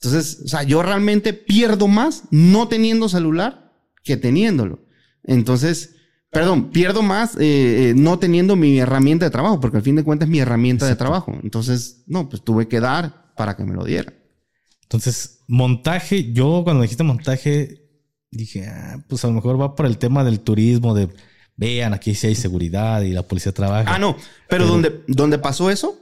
[0.00, 3.72] Entonces, o sea, yo realmente pierdo más no teniendo celular
[4.04, 4.86] que teniéndolo.
[5.24, 5.96] Entonces,
[6.30, 10.04] Perdón, pierdo más eh, eh, no teniendo mi herramienta de trabajo, porque al fin de
[10.04, 11.32] cuentas es mi herramienta de trabajo.
[11.42, 14.12] Entonces, no, pues tuve que dar para que me lo diera.
[14.82, 17.88] Entonces, montaje, yo cuando dijiste montaje,
[18.30, 21.08] dije, ah, pues a lo mejor va por el tema del turismo, de
[21.56, 23.94] vean, aquí sí hay seguridad y la policía trabaja.
[23.94, 24.16] Ah, no,
[24.48, 25.98] pero, donde, donde pasó eso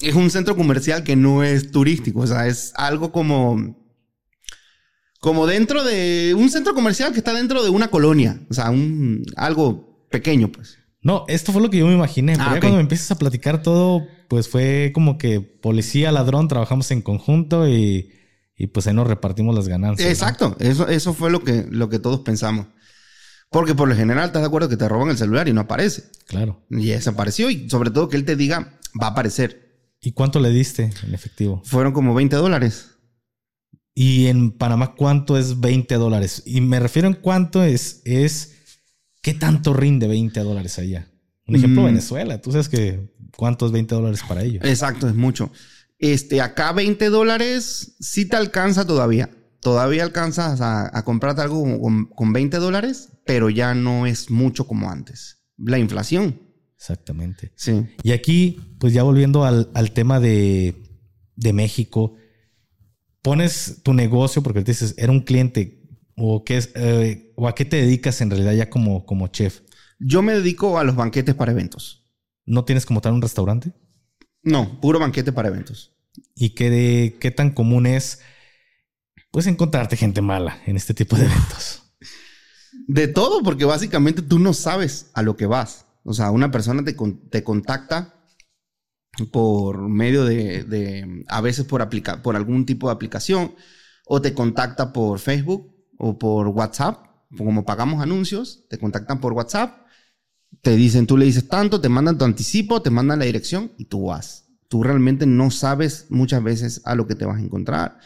[0.00, 3.76] es un centro comercial que no es turístico, o sea, es algo como
[5.20, 9.24] como dentro de un centro comercial que está dentro de una colonia, o sea, un
[9.36, 10.78] algo pequeño, pues.
[11.02, 12.32] No, esto fue lo que yo me imaginé.
[12.34, 16.48] Pero Ah, ya cuando me empiezas a platicar todo, pues fue como que policía, ladrón,
[16.48, 18.10] trabajamos en conjunto y,
[18.56, 20.06] y pues ahí nos repartimos las ganancias.
[20.06, 20.12] ¿no?
[20.12, 22.66] Exacto, eso, eso fue lo que, lo que todos pensamos.
[23.50, 26.04] Porque por lo general estás de acuerdo que te roban el celular y no aparece.
[26.26, 26.62] Claro.
[26.70, 29.70] Y desapareció y sobre todo que él te diga, va a aparecer.
[30.00, 31.60] ¿Y cuánto le diste en efectivo?
[31.64, 32.90] Fueron como 20 dólares.
[34.02, 36.42] Y en Panamá, ¿cuánto es 20 dólares?
[36.46, 38.54] Y me refiero en cuánto es, es
[39.20, 41.06] qué tanto rinde 20 dólares allá.
[41.46, 41.84] Un ejemplo, Mm.
[41.84, 42.40] Venezuela.
[42.40, 44.64] Tú sabes que cuánto es 20 dólares para ellos.
[44.64, 45.52] Exacto, es mucho.
[45.98, 49.28] Este, acá 20 dólares sí te alcanza todavía.
[49.60, 54.66] Todavía alcanzas a, a comprarte algo con, con 20 dólares, pero ya no es mucho
[54.66, 55.42] como antes.
[55.58, 56.40] La inflación.
[56.78, 57.52] Exactamente.
[57.54, 57.84] Sí.
[58.02, 60.74] Y aquí, pues ya volviendo al, al tema de,
[61.36, 62.14] de México,
[63.22, 65.82] pones tu negocio porque te dices, era un cliente
[66.16, 69.62] o, qué es, eh, o a qué te dedicas en realidad ya como, como chef.
[69.98, 72.04] Yo me dedico a los banquetes para eventos.
[72.46, 73.72] ¿No tienes como tal un restaurante?
[74.42, 75.94] No, puro banquete para eventos.
[76.34, 78.20] ¿Y qué, de, qué tan común es
[79.30, 81.82] pues encontrarte gente mala en este tipo de eventos?
[82.86, 85.86] De todo, porque básicamente tú no sabes a lo que vas.
[86.02, 86.96] O sea, una persona te,
[87.30, 88.19] te contacta
[89.26, 93.54] por medio de, de- a veces por, aplica, por algún tipo de aplicación,
[94.06, 97.06] o te contacta por Facebook o por WhatsApp.
[97.36, 99.86] Como pagamos anuncios, te contactan por WhatsApp,
[100.62, 103.84] te dicen, tú le dices tanto, te mandan tu anticipo, te mandan la dirección y
[103.84, 104.48] tú vas.
[104.68, 107.98] Tú realmente no sabes muchas veces a lo que te vas a encontrar.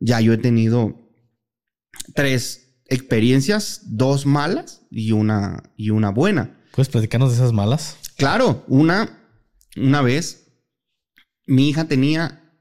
[0.00, 1.08] Ya yo he tenido
[2.14, 6.60] tres experiencias, dos malas y una, y una buena.
[6.72, 7.96] ¿Puedes platicarnos de esas malas?
[8.16, 9.20] Claro, una,
[9.76, 10.43] una vez,
[11.46, 12.52] mi hija tenía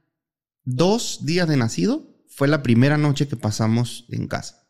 [0.63, 4.63] dos días de nacido, fue la primera noche que pasamos en casa.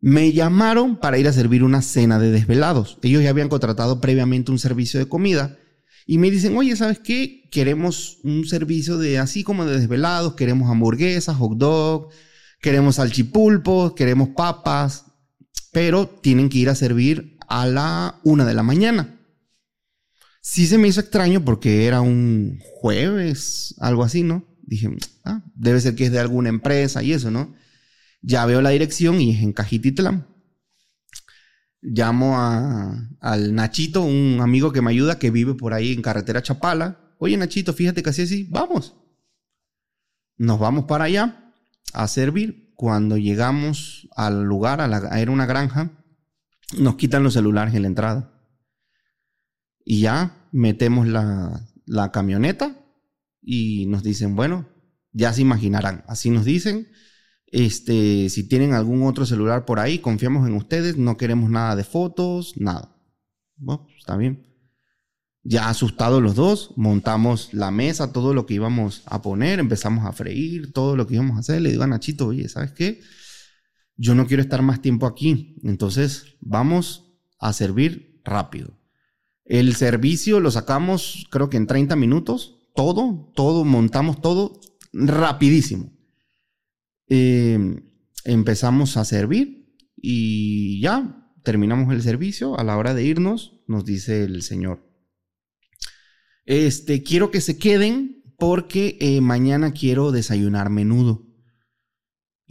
[0.00, 2.98] Me llamaron para ir a servir una cena de desvelados.
[3.02, 5.58] Ellos ya habían contratado previamente un servicio de comida
[6.06, 7.48] y me dicen, oye, ¿sabes qué?
[7.50, 12.08] Queremos un servicio de así como de desvelados, queremos hamburguesas, hot dog,
[12.60, 15.04] queremos salchipulpos, queremos papas,
[15.72, 19.19] pero tienen que ir a servir a la una de la mañana.
[20.40, 24.46] Sí se me hizo extraño porque era un jueves, algo así, ¿no?
[24.62, 24.88] Dije,
[25.24, 27.54] ah, debe ser que es de alguna empresa y eso, ¿no?
[28.22, 30.26] Ya veo la dirección y es en Cajititlán.
[31.82, 36.42] Llamo a, al Nachito, un amigo que me ayuda, que vive por ahí en carretera
[36.42, 37.14] Chapala.
[37.18, 38.94] Oye, Nachito, fíjate que así así, vamos.
[40.36, 41.52] Nos vamos para allá
[41.92, 42.72] a servir.
[42.74, 45.90] Cuando llegamos al lugar, a la, era una granja,
[46.78, 48.39] nos quitan los celulares en la entrada.
[49.84, 52.76] Y ya metemos la, la camioneta
[53.42, 54.68] y nos dicen, bueno,
[55.12, 56.04] ya se imaginarán.
[56.06, 56.88] Así nos dicen,
[57.46, 61.84] este, si tienen algún otro celular por ahí, confiamos en ustedes, no queremos nada de
[61.84, 62.96] fotos, nada.
[63.56, 64.46] Bueno, pues, está bien.
[65.42, 70.12] Ya asustados los dos, montamos la mesa, todo lo que íbamos a poner, empezamos a
[70.12, 71.62] freír, todo lo que íbamos a hacer.
[71.62, 73.00] Le digo a Nachito, oye, ¿sabes qué?
[73.96, 78.79] Yo no quiero estar más tiempo aquí, entonces vamos a servir rápido.
[79.50, 84.60] El servicio lo sacamos creo que en 30 minutos, todo, todo, montamos todo
[84.92, 85.92] rapidísimo.
[87.08, 87.58] Eh,
[88.24, 92.56] empezamos a servir y ya terminamos el servicio.
[92.60, 94.88] A la hora de irnos, nos dice el señor,
[96.44, 101.26] este, quiero que se queden porque eh, mañana quiero desayunar menudo.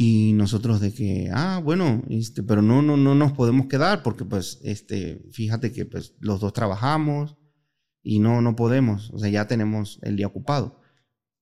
[0.01, 4.23] Y nosotros de que, ah, bueno, este, pero no, no, no nos podemos quedar porque
[4.23, 7.35] pues, este, fíjate que pues los dos trabajamos
[8.01, 10.79] y no, no podemos, o sea, ya tenemos el día ocupado.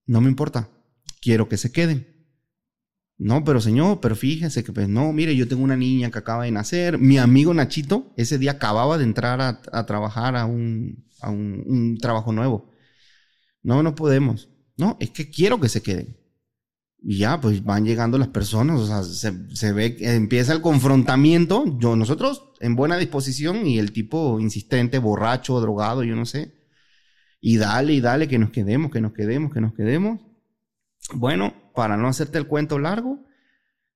[0.08, 0.72] No me importa,
[1.22, 2.08] quiero que se queden.
[3.20, 6.46] No, pero señor, pero fíjese que pues no, mire, yo tengo una niña que acaba
[6.46, 6.98] de nacer.
[6.98, 12.32] Mi amigo Nachito ese día acababa de entrar a, trabajar a, un, a un trabajo
[12.32, 12.72] nuevo.
[13.62, 14.50] No, no podemos.
[14.78, 16.18] No, es que quiero que se queden.
[17.00, 21.64] Y ya, pues van llegando las personas, o sea, se, se ve, empieza el confrontamiento.
[21.80, 26.56] Yo, nosotros en buena disposición y el tipo insistente, borracho, drogado, yo no sé.
[27.40, 30.20] Y dale, y dale, que nos quedemos, que nos quedemos, que nos quedemos.
[31.14, 33.24] Bueno, para no hacerte el cuento largo,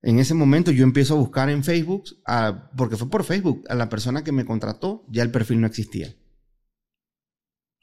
[0.00, 3.74] en ese momento yo empiezo a buscar en Facebook, a- porque fue por Facebook, a
[3.74, 6.14] la persona que me contrató, ya el perfil no existía.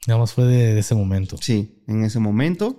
[0.06, 1.36] Nada más fue de, de ese momento.
[1.40, 2.78] Sí, en ese momento.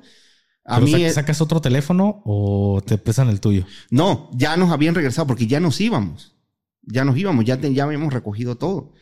[0.64, 3.66] A Pero mí, sac- ¿Sacas otro teléfono o te prestan el tuyo?
[3.90, 6.36] no, ya nos habían regresado porque ya nos íbamos.
[6.84, 8.94] Ya nos íbamos, ya, te- ya habíamos recogido todo.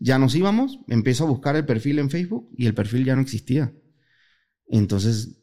[0.00, 3.22] Ya nos íbamos, empiezo a buscar el perfil en Facebook y el perfil ya no
[3.22, 3.72] existía.
[4.68, 5.36] Entonces,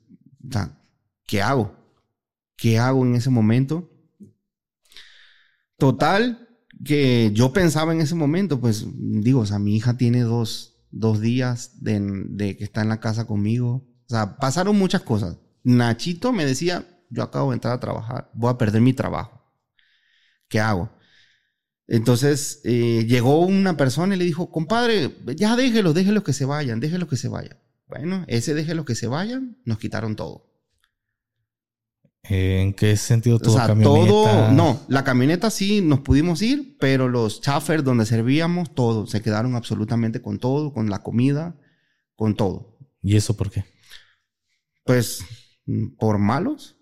[1.28, 1.76] ¿qué hago?
[2.56, 3.92] ¿Qué hago en ese momento?
[5.78, 6.48] Total,
[6.86, 11.20] que yo pensaba en ese momento, pues digo, o sea, mi hija tiene dos, dos
[11.20, 13.86] días de, de, que está en la casa conmigo.
[14.08, 15.38] O sea, pasaron muchas cosas.
[15.66, 19.42] Nachito me decía, yo acabo de entrar a trabajar, voy a perder mi trabajo.
[20.48, 20.92] ¿Qué hago?
[21.88, 26.80] Entonces eh, llegó una persona y le dijo, compadre, ya déjelo, déjelo que se vayan,
[26.80, 27.58] déjelo que se vayan.
[27.88, 30.52] Bueno, ese déjelo que se vayan, nos quitaron todo.
[32.24, 33.54] ¿En qué sentido todo?
[33.54, 38.74] O sea, todo, no, la camioneta sí nos pudimos ir, pero los chafers donde servíamos,
[38.74, 41.56] todo, se quedaron absolutamente con todo, con la comida,
[42.16, 42.78] con todo.
[43.02, 43.66] ¿Y eso por qué?
[44.84, 45.24] Pues
[45.98, 46.78] por malos,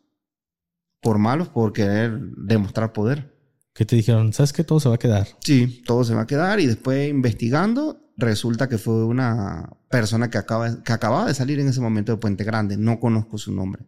[1.02, 3.34] por malos, por querer demostrar poder.
[3.74, 4.34] ¿Qué te dijeron?
[4.34, 5.28] ¿Sabes que todo se va a quedar?
[5.39, 10.38] Sí, todo se va a quedar y después investigando resulta que fue una persona que,
[10.38, 13.86] acaba, que acababa de salir en ese momento de Puente Grande, no conozco su nombre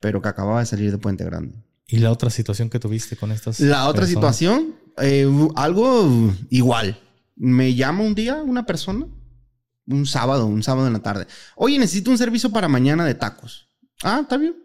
[0.00, 1.54] pero que acababa de salir de Puente Grande.
[1.86, 3.60] ¿Y la otra situación que tuviste con estas?
[3.60, 7.00] La otra situación, eh, algo igual.
[7.36, 9.06] Me llama un día una persona,
[9.86, 11.26] un sábado, un sábado en la tarde.
[11.56, 13.67] Oye, necesito un servicio para mañana de tacos.
[14.02, 14.56] Ah, está bien.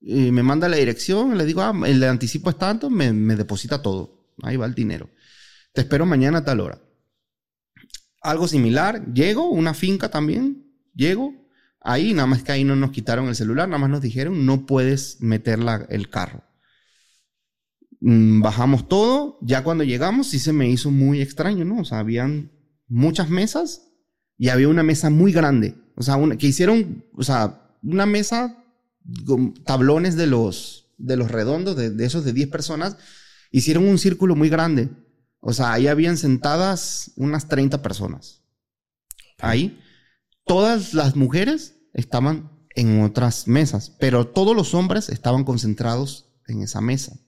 [0.00, 4.32] Y me manda la dirección, le digo, ah, el anticipo es tanto, me, deposita todo.
[4.42, 5.10] Ahí va el dinero.
[5.72, 6.80] Te espero mañana a tal hora.
[8.20, 11.42] Algo similar, llego, una finca también, llego,
[11.84, 14.66] Ahí, nada más que ahí no nos quitaron el celular, nada más nos dijeron, no
[14.66, 16.44] puedes meter el carro.
[18.00, 21.80] Mm, bajamos todo, ya cuando llegamos sí se me hizo muy extraño, ¿no?
[21.80, 22.52] O sea, habían
[22.86, 23.88] muchas mesas
[24.38, 28.61] y había una mesa muy grande, o sea, que hicieron, o sea, una mesa
[29.64, 32.96] tablones de los, de los redondos, de, de esos de 10 personas,
[33.50, 34.90] hicieron un círculo muy grande.
[35.40, 38.42] O sea, ahí habían sentadas unas 30 personas.
[39.38, 39.80] Ahí
[40.44, 46.80] todas las mujeres estaban en otras mesas, pero todos los hombres estaban concentrados en esa
[46.80, 47.18] mesa.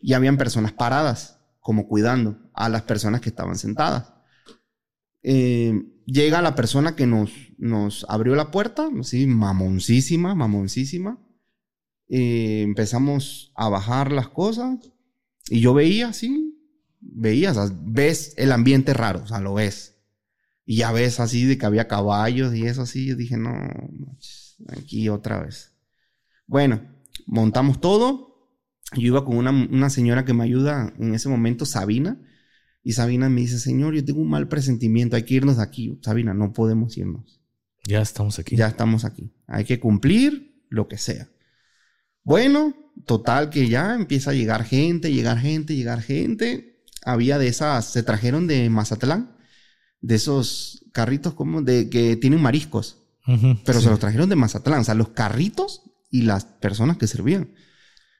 [0.00, 4.12] Y habían personas paradas, como cuidando a las personas que estaban sentadas.
[5.22, 5.74] Eh,
[6.08, 11.18] llega la persona que nos, nos abrió la puerta, así, mamoncísima, mamoncísima.
[12.08, 14.78] Eh, empezamos a bajar las cosas
[15.50, 16.58] y yo veía así,
[17.00, 19.96] veía, ves el ambiente raro, o sea, lo ves.
[20.64, 23.06] Y ya ves así de que había caballos y eso así.
[23.06, 23.52] Yo dije, no,
[24.68, 25.74] aquí otra vez.
[26.46, 26.82] Bueno,
[27.26, 28.50] montamos todo.
[28.94, 32.20] Yo iba con una, una señora que me ayuda en ese momento, Sabina.
[32.82, 35.98] Y Sabina me dice, señor, yo tengo un mal presentimiento, hay que irnos de aquí.
[36.02, 37.40] Sabina, no podemos irnos.
[37.84, 38.56] Ya estamos aquí.
[38.56, 39.32] Ya estamos aquí.
[39.46, 41.28] Hay que cumplir lo que sea.
[42.22, 42.74] Bueno,
[43.06, 46.82] total que ya empieza a llegar gente, llegar gente, llegar gente.
[47.04, 49.38] Había de esas, se trajeron de Mazatlán
[50.00, 53.04] de esos carritos como de que tienen mariscos.
[53.64, 54.80] pero se los trajeron de Mazatlán.
[54.80, 57.52] O sea, los carritos y las personas que servían.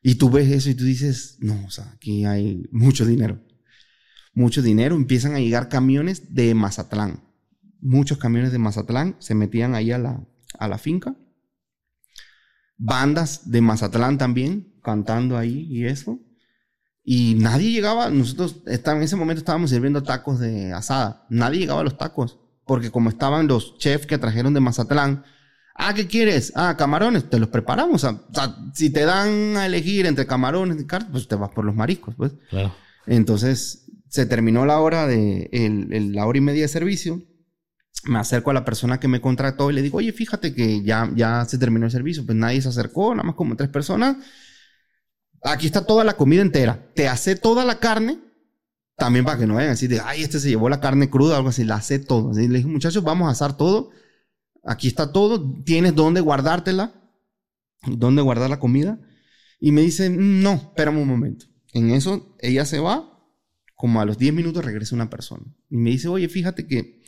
[0.03, 3.41] Y tú ves eso y tú dices, no, o sea, aquí hay mucho dinero.
[4.39, 4.95] Mucho dinero.
[4.95, 7.25] Empiezan a llegar camiones de Mazatlán.
[7.81, 10.25] Muchos camiones de Mazatlán se metían ahí a la,
[10.59, 11.17] a la finca.
[12.77, 16.21] Bandas de Mazatlán también cantando ahí y eso.
[17.03, 21.85] Y nadie llegaba, nosotros en ese momento estábamos sirviendo tacos de asada, nadie llegaba a
[21.85, 25.25] los tacos, porque como estaban los chefs que trajeron de Mazatlán,
[25.75, 26.53] ah, ¿qué quieres?
[26.55, 28.05] Ah, camarones, te los preparamos.
[28.05, 31.65] O sea, si te dan a elegir entre camarones y carne, pues te vas por
[31.65, 32.35] los mariscos, pues.
[32.51, 32.73] Claro.
[33.07, 37.23] Entonces, se terminó la hora de, el, la hora y media de servicio.
[38.05, 41.11] Me acerco a la persona que me contrató y le digo, oye, fíjate que ya,
[41.15, 42.25] ya se terminó el servicio.
[42.25, 44.17] Pues nadie se acercó, nada más como tres personas.
[45.43, 46.91] Aquí está toda la comida entera.
[46.95, 48.19] Te hace toda la carne.
[48.97, 51.51] También para que no vayan así de, ay, este se llevó la carne cruda, algo
[51.51, 51.65] así.
[51.65, 52.33] La hace todo.
[52.33, 53.91] le dije, muchachos, vamos a asar todo.
[54.65, 55.63] Aquí está todo.
[55.65, 56.95] Tienes dónde guardártela.
[57.87, 58.99] Dónde guardar la comida.
[59.61, 61.47] Y me dice, no, espérame un momento.
[61.73, 63.18] En eso, ella se va.
[63.79, 65.47] Como a los 10 minutos regresa una persona.
[65.71, 67.01] Y me dice, oye, fíjate que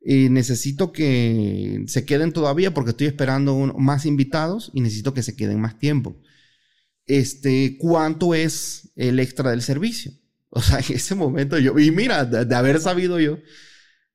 [0.00, 5.36] eh, necesito que se queden todavía porque estoy esperando más invitados y necesito que se
[5.36, 6.20] queden más tiempo
[7.06, 10.12] este, cuánto es el extra del servicio.
[10.48, 13.40] O sea, en ese momento yo, y mira, de, haber sabido yo,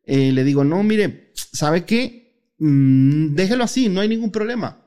[0.06, 2.54] eh, le digo, no, mire, ¿sabe qué?
[2.58, 4.84] Mm, déjelo así, no hay ningún problema.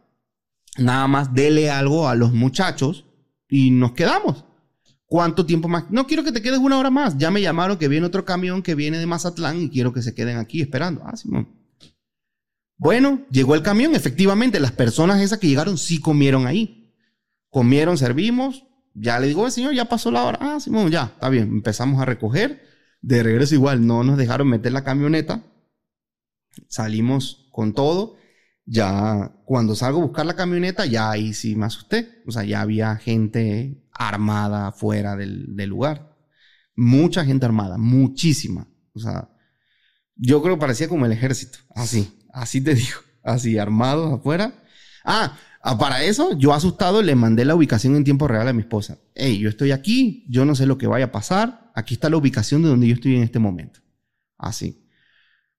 [0.78, 3.04] Nada más dele algo a los muchachos
[3.48, 4.46] y nos quedamos.
[5.14, 5.88] ¿Cuánto tiempo más?
[5.92, 7.16] No quiero que te quedes una hora más.
[7.16, 10.12] Ya me llamaron que viene otro camión que viene de Mazatlán y quiero que se
[10.12, 11.02] queden aquí esperando.
[11.06, 11.54] Ah, Simón.
[12.76, 13.94] Bueno, llegó el camión.
[13.94, 16.92] Efectivamente, las personas esas que llegaron sí comieron ahí.
[17.48, 18.64] Comieron, servimos.
[18.92, 20.38] Ya le digo, señor, ya pasó la hora.
[20.40, 21.44] Ah, Simón, ya, está bien.
[21.44, 22.64] Empezamos a recoger.
[23.00, 25.44] De regreso igual, no nos dejaron meter la camioneta.
[26.66, 28.16] Salimos con todo.
[28.66, 32.20] Ya cuando salgo a buscar la camioneta, ya ahí sí me asusté.
[32.26, 36.14] O sea, ya había gente armada fuera del, lugar.
[36.76, 38.68] Mucha gente armada, muchísima.
[38.94, 39.28] O sea,
[40.16, 41.58] yo creo que parecía como el ejército.
[41.74, 42.98] Así, así te digo.
[43.22, 44.52] Así, armados afuera.
[45.04, 48.60] Ah, ah, para eso, yo asustado le mandé la ubicación en tiempo real a mi
[48.60, 48.98] esposa.
[49.14, 51.70] Hey, yo estoy aquí, yo no sé lo que vaya a pasar.
[51.74, 53.80] Aquí está la ubicación de donde yo estoy en este momento.
[54.36, 54.86] Así.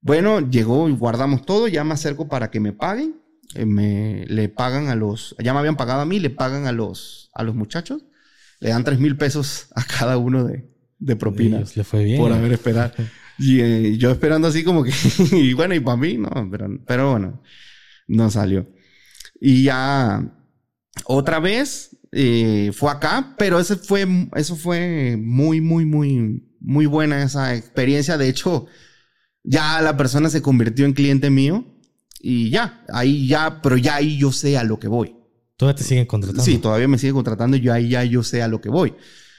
[0.01, 3.19] Bueno, llegó y guardamos todo, ya me acerco para que me paguen.
[3.55, 6.71] Eh, me, le pagan a los, ya me habían pagado a mí, le pagan a
[6.71, 8.05] los, a los muchachos.
[8.59, 11.63] Le dan tres mil pesos a cada uno de, de propina.
[11.75, 12.19] le fue bien.
[12.19, 12.91] Por haber esperado.
[13.37, 14.91] Y eh, yo esperando así como que,
[15.31, 17.41] y bueno, y para mí, no, pero, pero bueno,
[18.07, 18.67] no salió.
[19.39, 20.23] Y ya
[21.03, 27.23] otra vez eh, fue acá, pero ese fue, eso fue muy, muy, muy, muy buena
[27.23, 28.17] esa experiencia.
[28.17, 28.67] De hecho,
[29.43, 31.65] ya la persona se convirtió en cliente mío
[32.19, 35.15] y ya, ahí ya, pero ya ahí yo sé a lo que voy.
[35.57, 36.43] ¿Todavía te siguen contratando?
[36.43, 38.93] Sí, todavía me sigue contratando y yo ahí ya yo sé a lo que voy.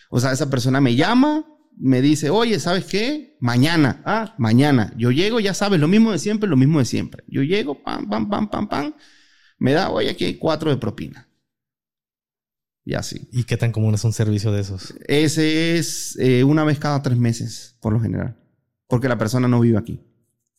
[0.09, 1.45] O sea, esa persona me llama,
[1.77, 3.37] me dice, oye, ¿sabes qué?
[3.41, 4.95] Mañana, ah, mañana.
[4.97, 7.25] Yo llego, ya sabes, lo mismo de siempre, lo mismo de siempre.
[7.29, 8.95] Yo llego, pam, pam, pam, pam, pam.
[9.59, 11.29] Me da, oye, aquí hay cuatro de propina.
[12.85, 13.29] Y así.
[13.33, 14.95] ¿Y qué tan común es un servicio de esos?
[15.07, 18.39] Ese es eh, una vez cada tres meses, por lo general.
[18.87, 20.01] Porque la persona no vive aquí.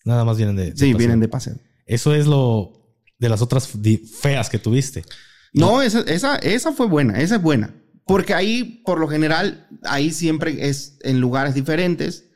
[0.03, 1.55] Nada más vienen de, sí, vienen de paseo.
[1.85, 2.73] Eso es lo
[3.17, 3.69] de las otras
[4.21, 5.03] feas que tuviste.
[5.57, 7.73] No, esa, esa, esa fue buena, esa es buena.
[8.05, 12.29] Porque ahí, por lo general, ahí siempre es en lugares diferentes.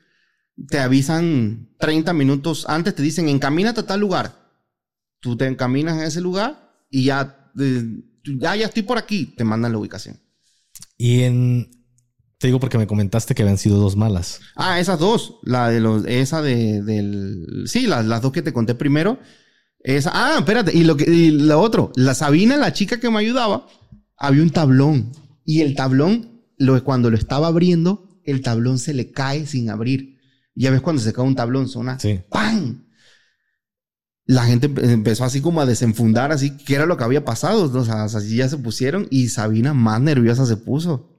[0.67, 4.35] Te avisan 30 minutos antes, te dicen encamínate a tal lugar.
[5.21, 7.83] Tú te encaminas a ese lugar y ya, eh,
[8.39, 10.19] ya, ya estoy por aquí, te mandan la ubicación.
[10.97, 11.71] Y en,
[12.37, 14.41] te digo porque me comentaste que habían sido dos malas.
[14.55, 15.39] Ah, esas dos.
[15.43, 19.19] La de los, esa de, del, sí, las, las dos que te conté primero.
[19.83, 23.19] Esa, ah, espérate, y lo que, y lo otro, la Sabina, la chica que me
[23.19, 23.67] ayudaba,
[24.15, 25.11] había un tablón
[25.43, 30.19] y el tablón, lo, cuando lo estaba abriendo, el tablón se le cae sin abrir.
[30.53, 31.97] Ya ves cuando se cae un tablón, suena
[32.29, 32.85] ¡pam!
[34.25, 37.63] La gente empezó así como a desenfundar, así que era lo que había pasado.
[37.63, 41.09] O sea, así ya se pusieron y Sabina más nerviosa se puso.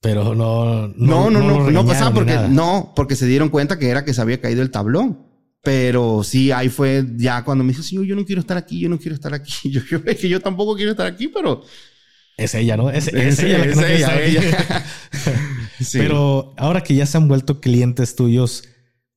[0.00, 0.88] Pero no.
[0.88, 4.20] No, no, no, no, pasaba porque no, porque se dieron cuenta que era que se
[4.20, 5.31] había caído el tablón.
[5.62, 8.88] Pero sí, ahí fue ya cuando me dijo, sí, yo no quiero estar aquí, yo
[8.88, 9.52] no quiero estar aquí.
[9.70, 11.62] Yo, yo es que yo tampoco quiero estar aquí, pero
[12.36, 12.90] es ella, ¿no?
[12.90, 14.84] Es, ella la que no ella.
[15.92, 18.64] Pero ahora que ya se han vuelto clientes tuyos,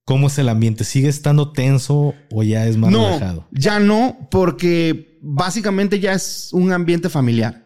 [0.04, 0.84] ¿cómo es el ambiente?
[0.84, 3.48] ¿Sigue estando tenso o ya es más no, relajado?
[3.52, 7.64] Ya no, porque básicamente ya es un ambiente familiar.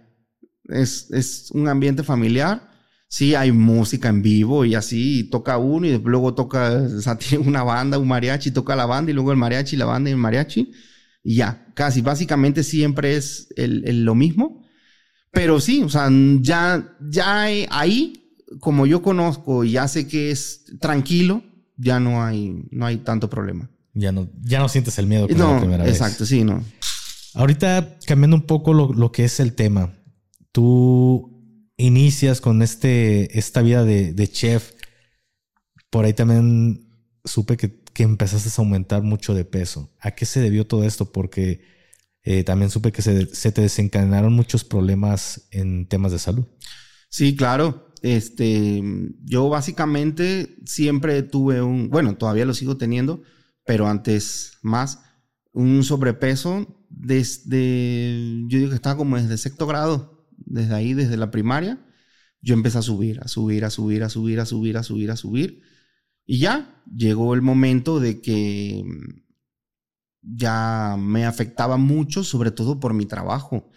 [0.66, 2.69] Es, es un ambiente familiar.
[3.12, 7.48] Sí, hay música en vivo y así, toca uno y luego toca, o sea, tiene
[7.48, 10.20] una banda, un mariachi, toca la banda y luego el mariachi, la banda y el
[10.20, 10.72] mariachi.
[11.24, 14.64] Y ya, casi, básicamente siempre es el, lo mismo.
[15.32, 20.66] Pero sí, o sea, ya, ya ahí, como yo conozco y ya sé que es
[20.80, 21.44] tranquilo,
[21.78, 23.70] ya no hay, no hay tanto problema.
[23.94, 25.94] Ya no, ya no sientes el miedo como la primera vez.
[25.94, 26.64] Exacto, sí, no.
[27.34, 29.94] Ahorita cambiando un poco lo, que es el tema.
[30.52, 31.39] Tú
[31.80, 34.74] inicias con este, esta vida de, chef.
[35.90, 36.88] Por ahí también
[37.24, 39.90] supe que, que empezaste a aumentar mucho de peso.
[40.00, 41.12] ¿A qué se debió todo esto?
[41.12, 41.62] Porque
[42.24, 46.46] eh, también supe que se, te desencadenaron muchos problemas en temas de salud.
[47.10, 47.88] Sí, claro.
[48.02, 48.82] Este,
[49.24, 53.24] yo básicamente siempre tuve un, bueno, todavía lo sigo teniendo,
[53.66, 55.00] pero antes más,
[55.52, 60.19] un sobrepeso desde, yo digo que estaba como desde sexto grado,
[60.50, 61.80] desde ahí, desde la primaria,
[62.42, 65.16] yo empecé a subir, a subir, a subir, a subir, a subir, a subir, a
[65.16, 65.62] subir.
[66.26, 68.84] Y ya llegó el momento de que
[70.22, 73.70] ya me afectaba mucho, sobre todo por mi trabajo,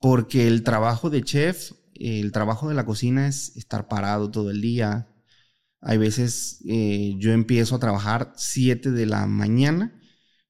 [0.00, 4.60] porque el trabajo de chef, el trabajo de la cocina es estar parado todo el
[4.60, 5.08] día.
[5.80, 10.00] Hay veces eh, yo empiezo a trabajar 7 de la mañana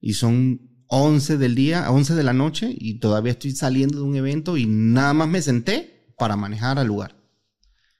[0.01, 4.17] y son 11 del día, 11 de la noche y todavía estoy saliendo de un
[4.17, 7.17] evento y nada más me senté para manejar al lugar.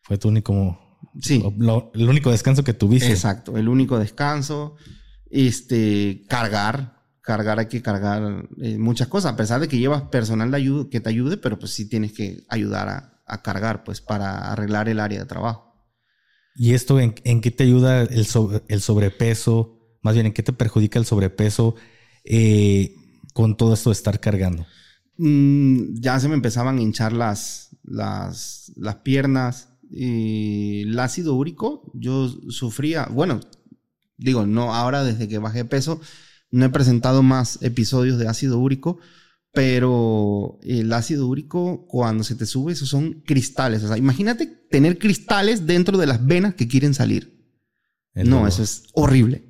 [0.03, 0.81] Fue tu único...
[1.21, 1.45] Sí.
[1.95, 3.11] el único descanso que tuviste.
[3.11, 4.77] Exacto, el único descanso.
[5.31, 10.51] Este, cargar, cargar, hay que cargar eh, muchas cosas, a pesar de que llevas personal
[10.51, 12.89] de ayuda, que te ayude, pero pues sí tienes que ayudar
[13.27, 15.75] a, cargar, pues para arreglar el área de trabajo.
[16.57, 18.27] ¿Y esto en, qué te ayuda el,
[18.69, 19.99] el, sobrepeso?
[20.03, 21.75] Más bien, ¿en qué te perjudica el sobrepeso
[22.25, 22.95] eh,
[23.33, 24.67] con todo esto de estar cargando?
[25.17, 31.93] Mm, ya se me empezaban a hinchar las, las, las piernas, eh, el ácido úrico,
[31.95, 33.41] yo sufría, bueno,
[34.17, 36.01] digo, no, ahora desde que bajé peso,
[36.51, 38.99] no he presentado más episodios de ácido úrico,
[39.53, 43.85] pero el ácido úrico cuando se te sube, esos son cristales.
[43.85, 47.33] O sea, imagínate tener cristales dentro de las venas que quieren salir.
[48.15, 49.45] no, eso es horrible,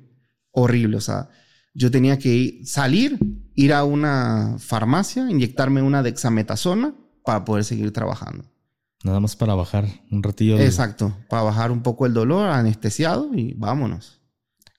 [0.51, 0.97] horrible.
[0.97, 1.29] O sea,
[1.75, 3.19] yo tenía que salir,
[3.53, 8.51] ir a una farmacia, inyectarme una dexametasona para poder seguir trabajando.
[9.03, 10.57] Nada más para bajar un ratillo.
[10.59, 14.21] Exacto, para bajar un poco el dolor, anestesiado y vámonos.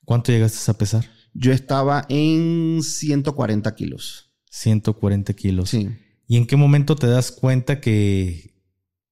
[0.05, 1.05] ¿Cuánto llegaste a pesar?
[1.35, 4.33] Yo estaba en 140 kilos.
[4.51, 5.71] 140 kilos.
[5.71, 5.91] Sí.
[6.27, 8.55] ¿Y en qué momento te das cuenta que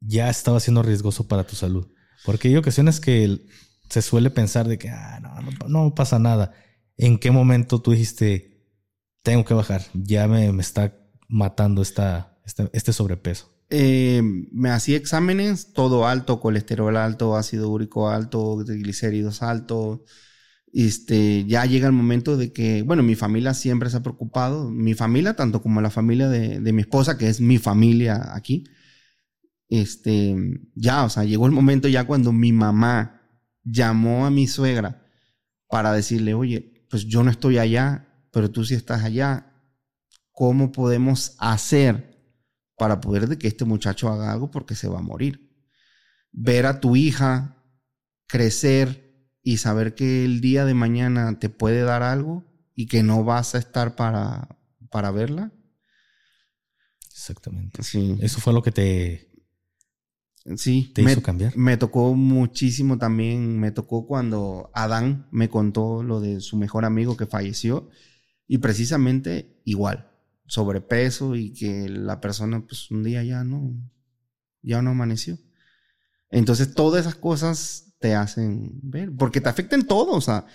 [0.00, 1.86] ya estaba siendo riesgoso para tu salud?
[2.24, 3.40] Porque hay ocasiones que
[3.90, 6.52] se suele pensar de que ah, no, no, pasa nada.
[6.96, 8.68] ¿En qué momento tú dijiste,
[9.22, 9.82] tengo que bajar?
[9.94, 10.96] Ya me, me está
[11.28, 12.38] matando esta,
[12.72, 13.54] este sobrepeso.
[13.70, 14.22] Eh,
[14.52, 20.04] me hacía exámenes, todo alto, colesterol alto, ácido úrico alto, triglicéridos alto.
[20.72, 24.94] Este, ya llega el momento de que, bueno, mi familia siempre se ha preocupado, mi
[24.94, 28.64] familia, tanto como la familia de, de mi esposa, que es mi familia aquí.
[29.68, 30.36] Este,
[30.74, 33.22] ya, o sea, llegó el momento ya cuando mi mamá
[33.64, 35.06] llamó a mi suegra
[35.68, 39.52] para decirle, oye, pues yo no estoy allá, pero tú sí estás allá.
[40.32, 42.14] ¿Cómo podemos hacer
[42.76, 45.50] para poder de que este muchacho haga algo porque se va a morir.
[46.32, 47.56] Ver a tu hija
[48.26, 53.24] crecer y saber que el día de mañana te puede dar algo y que no
[53.24, 54.58] vas a estar para,
[54.90, 55.52] para verla.
[57.10, 57.82] Exactamente.
[57.82, 58.16] Sí.
[58.20, 59.30] Eso fue lo que te,
[60.56, 61.56] sí, te hizo cambiar.
[61.56, 63.58] Me tocó muchísimo también.
[63.58, 67.88] Me tocó cuando Adán me contó lo de su mejor amigo que falleció.
[68.46, 70.10] Y precisamente igual
[70.46, 73.74] sobrepeso y que la persona pues un día ya no,
[74.62, 75.38] ya no amaneció.
[76.30, 80.46] Entonces todas esas cosas te hacen ver, porque te afectan todo, o sea,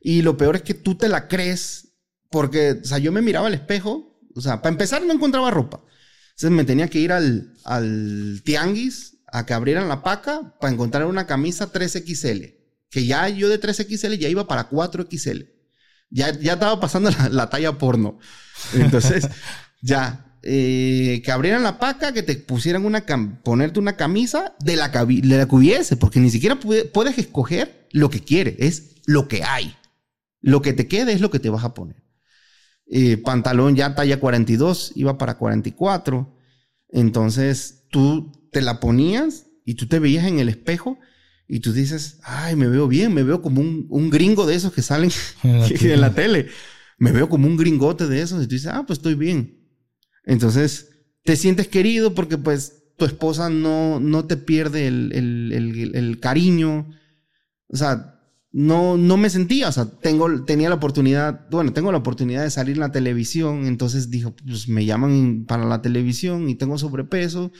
[0.00, 1.94] y lo peor es que tú te la crees,
[2.30, 5.84] porque, o sea, yo me miraba al espejo, o sea, para empezar no encontraba ropa.
[6.30, 11.06] Entonces me tenía que ir al, al tianguis a que abrieran la paca para encontrar
[11.06, 12.56] una camisa 3XL,
[12.90, 15.50] que ya yo de 3XL ya iba para 4XL.
[16.10, 18.18] Ya, ya estaba pasando la talla porno.
[18.74, 19.28] Entonces,
[19.80, 23.04] ya, eh, que abrieran la paca, que te pusieran una,
[23.42, 28.08] ponerte una camisa de la, de la que hubiese, porque ni siquiera puedes escoger lo
[28.08, 29.76] que quieres, es lo que hay.
[30.40, 32.02] Lo que te quede es lo que te vas a poner.
[32.86, 36.36] Eh, pantalón ya talla 42, iba para 44.
[36.92, 40.98] Entonces tú te la ponías y tú te veías en el espejo
[41.46, 44.72] y tú dices, ay, me veo bien, me veo como un, un gringo de esos
[44.72, 45.10] que salen
[45.42, 46.48] en la tele
[47.00, 49.58] me veo como un gringote de esos y tú dices, ah, pues estoy bien.
[50.22, 50.90] Entonces,
[51.24, 56.90] te sientes querido porque pues tu esposa no, no te pierde el, el, el, cariño.
[57.68, 58.19] O sea,
[58.52, 62.50] no, no me sentía, o sea, tengo, tenía la oportunidad, bueno, tengo la oportunidad de
[62.50, 67.52] salir en la televisión, entonces dijo, pues me llaman para la televisión y tengo sobrepeso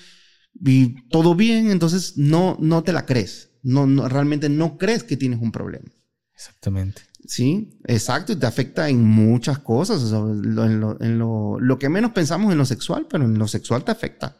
[0.64, 5.16] y todo bien, entonces no, no te la crees, no, no, realmente no crees que
[5.16, 5.91] tienes un problema.
[6.34, 7.03] Exactamente.
[7.26, 10.11] Sí, exacto, y te afecta en muchas cosas.
[10.11, 14.36] en, lo, que menos pensamos en lo sexual, pero en lo sexual te afecta.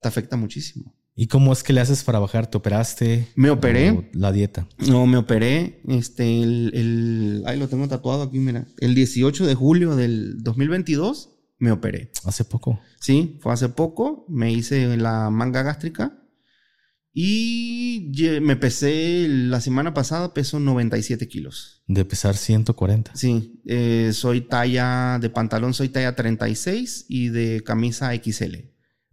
[0.00, 0.94] Te afecta muchísimo.
[1.14, 2.50] ¿Y cómo es que le haces para bajar?
[2.50, 3.28] ¿Te operaste?
[3.34, 4.10] Me operé.
[4.14, 4.66] La dieta.
[4.78, 5.82] No, me operé.
[5.88, 8.66] Este, el, el, ay, lo tengo tatuado aquí, mira.
[8.78, 12.10] El 18 de julio del 2022 me operé.
[12.24, 12.80] ¿Hace poco?
[13.00, 14.24] Sí, fue hace poco.
[14.28, 16.20] Me hice la manga gástrica
[17.12, 21.82] y me pesé la semana pasada, peso 97 kilos.
[21.88, 23.16] De pesar 140.
[23.16, 28.70] Sí, eh, soy talla de pantalón, soy talla 36 y de camisa XL.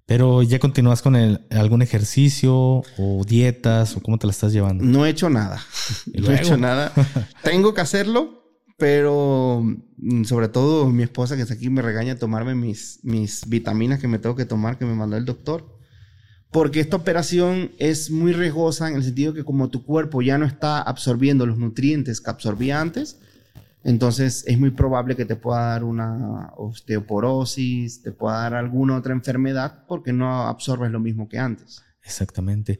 [0.08, 1.16] Pero ya continúas con
[1.52, 4.84] algún ejercicio o dietas o cómo te la estás llevando?
[4.84, 5.62] No he hecho nada.
[6.16, 6.92] No he hecho nada.
[7.44, 8.44] Tengo que hacerlo,
[8.78, 9.62] pero
[9.98, 14.08] mm, sobre todo mi esposa que está aquí me regaña tomarme mis, mis vitaminas que
[14.08, 15.78] me tengo que tomar que me mandó el doctor
[16.52, 20.46] porque esta operación es muy riesgosa en el sentido que como tu cuerpo ya no
[20.46, 23.20] está absorbiendo los nutrientes que absorbía antes,
[23.88, 29.14] entonces es muy probable que te pueda dar una osteoporosis, te pueda dar alguna otra
[29.14, 31.82] enfermedad porque no absorbes lo mismo que antes.
[32.04, 32.80] Exactamente.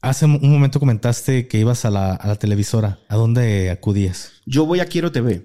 [0.00, 2.98] Hace un momento comentaste que ibas a la, televisora.
[3.08, 4.42] ¿A dónde acudías?
[4.46, 5.44] Yo voy a Quiero TV.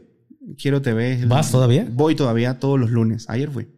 [0.62, 1.26] Quiero TV.
[1.26, 1.88] ¿Vas todavía?
[1.92, 3.28] Voy todavía todos los lunes.
[3.30, 3.70] Ayer fui.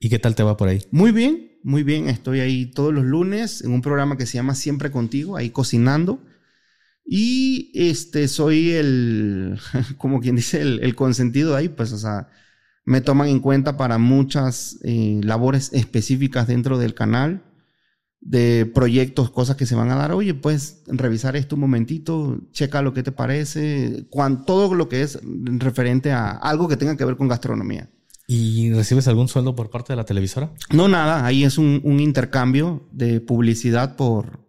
[0.00, 0.80] ¿Y qué tal te va por ahí?
[0.90, 2.08] Muy bien muy bien.
[2.08, 6.20] Estoy ahí todos los lunes en un programa que se llama Siempre Contigo, ahí cocinando.
[7.04, 9.58] Y este, soy el,
[9.98, 12.28] como quien dice, el, consentido ahí, pues, o sea,
[12.84, 17.44] me toman en cuenta para muchas eh, labores específicas dentro del canal.
[18.24, 20.12] de proyectos, cosas que se van a dar.
[20.12, 25.02] Oye, puedes revisar esto un momentito, checa lo que te parece, cuan, todo lo que
[25.02, 27.90] es referente a algo que tenga que ver con gastronomía.
[28.28, 30.52] ¿Y recibes algún sueldo por parte de la televisora?
[30.70, 31.26] No, nada.
[31.26, 34.41] Ahí es un, un intercambio de publicidad por,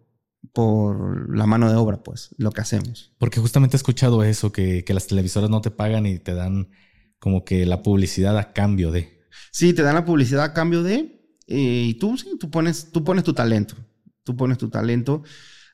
[0.54, 3.12] por la mano de obra, pues, lo que hacemos.
[3.18, 6.70] Porque justamente he escuchado eso, que, que las televisoras no te pagan y te dan
[7.18, 9.24] como que la publicidad a cambio de.
[9.50, 13.02] Sí, te dan la publicidad a cambio de, eh, y tú, sí, tú pones, tú
[13.04, 13.74] pones tu talento.
[14.22, 15.24] Tú pones tu talento.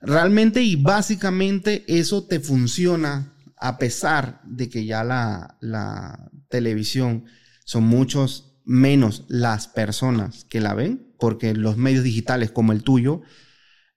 [0.00, 7.26] Realmente y básicamente eso te funciona a pesar de que ya la, la televisión
[7.66, 13.20] son muchos menos las personas que la ven, porque los medios digitales como el tuyo,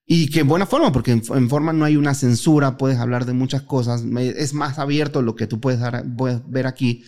[0.06, 3.26] y que en buena forma, porque en, en, forma no hay una censura, puedes hablar
[3.26, 7.04] de muchas cosas, es más abierto lo que tú puedes, dar, puedes ver aquí.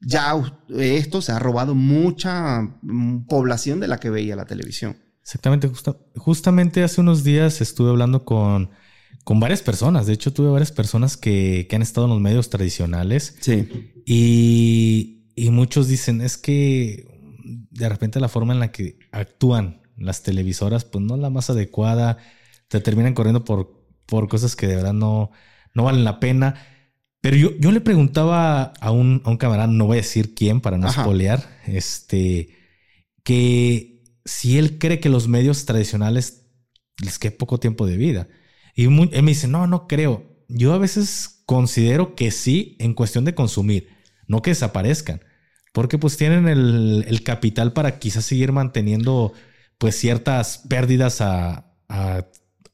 [0.00, 0.34] Ya
[0.76, 4.96] esto se ha robado mucha mm, población de la que veía la televisión.
[5.22, 8.70] Exactamente, justa, justamente hace unos días estuve hablando con,
[9.22, 12.50] con varias personas, de hecho tuve varias personas que, que han estado en los medios
[12.50, 13.36] tradicionales.
[13.40, 13.92] Sí.
[14.06, 17.06] Y, y muchos dicen, es que
[17.70, 22.18] de repente la forma en la que actúan las televisoras, pues no la más adecuada
[22.70, 25.32] te terminan corriendo por, por cosas que de verdad no,
[25.74, 26.54] no valen la pena.
[27.20, 30.60] Pero yo, yo le preguntaba a un, a un camarada, no voy a decir quién
[30.60, 31.02] para no Ajá.
[31.02, 32.56] spoilear, este,
[33.24, 36.46] que si él cree que los medios tradicionales
[37.02, 38.28] les queda poco tiempo de vida.
[38.76, 40.44] Y muy, él me dice, no, no creo.
[40.48, 43.88] Yo a veces considero que sí en cuestión de consumir,
[44.28, 45.22] no que desaparezcan,
[45.72, 49.32] porque pues tienen el, el capital para quizás seguir manteniendo
[49.76, 52.26] pues ciertas pérdidas a, a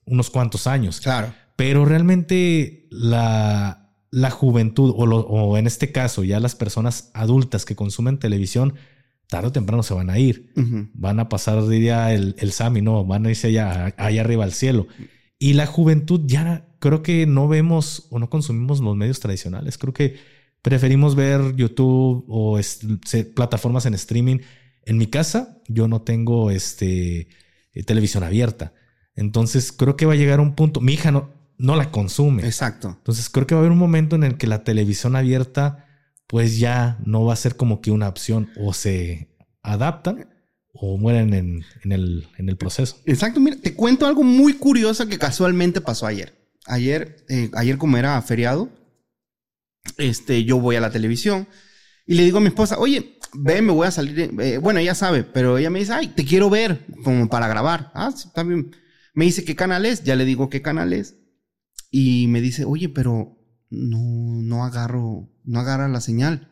[0.07, 1.01] unos cuantos años.
[1.01, 1.33] Claro.
[1.57, 7.65] Pero realmente la, la juventud, o, lo, o, en este caso ya las personas adultas
[7.65, 8.75] que consumen televisión,
[9.29, 10.53] tarde o temprano se van a ir.
[10.57, 10.91] Uh -huh.
[10.95, 14.53] Van a pasar, diría el, el Sami, no, van a irse allá, allá arriba al
[14.53, 14.87] cielo.
[15.39, 19.77] Y la juventud ya creo que no vemos o no consumimos los medios tradicionales.
[19.77, 20.17] Creo que
[20.63, 22.59] preferimos ver YouTube o
[23.35, 24.39] plataformas en streaming.
[24.85, 27.29] En mi casa yo no tengo este,
[27.73, 28.73] eh, televisión abierta.
[29.17, 32.45] Entonces creo que va a llegar un punto, mi hija no, no la consume.
[32.47, 32.95] Exacto.
[32.99, 35.87] Entonces creo que va a haber un momento en el que la televisión abierta
[36.27, 39.29] pues ya no va a ser como que una opción o se
[39.63, 40.29] adaptan
[40.73, 42.99] o mueren en, en, el, en el proceso.
[43.07, 46.35] Exacto, mira, te cuento algo muy curioso que casualmente pasó ayer.
[46.67, 48.69] Ayer, eh, ayer como era feriado,
[49.97, 51.49] este, yo voy a la televisión
[52.07, 54.33] y le digo a mi esposa, oye, ve, me voy a salir.
[54.41, 57.91] Eh, bueno, ella sabe, pero ella me dice, ay, te quiero ver, como para grabar.
[57.95, 58.71] Ah, sí, también.
[59.17, 61.17] Me dice qué canal es, ya le digo qué canal es.
[61.91, 63.39] Y me dice, oye, pero
[63.71, 66.51] no, no agarro, no agarra la señal.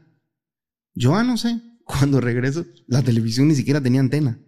[0.94, 1.60] Yo, ah, no sé.
[1.84, 4.40] Cuando regreso, la televisión ni siquiera tenía antena.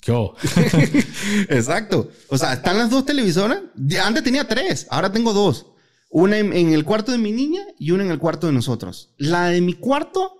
[0.00, 0.32] Yo.
[1.50, 2.10] Exacto.
[2.28, 3.60] O sea, están las dos televisoras.
[4.02, 5.66] Antes tenía tres, ahora tengo dos.
[6.08, 9.12] Una en, en, el cuarto de mi niña y una en el cuarto de nosotros.
[9.18, 10.32] La de mi cuarto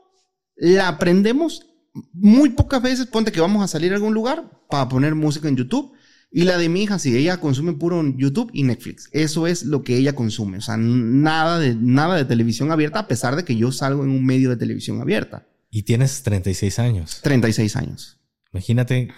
[0.56, 1.66] la prendemos
[2.14, 3.08] muy pocas veces.
[3.08, 5.92] Ponte que vamos a salir a algún lugar para poner música en YouTube
[6.32, 9.08] y la de mi hija, sí, ella consume puro YouTube y Netflix.
[9.12, 10.58] Eso es lo que ella consume.
[10.58, 14.10] O sea, nada de, nada de televisión abierta, a pesar de que yo salgo en
[14.10, 15.46] un medio de televisión abierta.
[15.70, 17.20] Y tienes 36 años.
[17.22, 18.20] 36 años.
[18.52, 19.08] Imagínate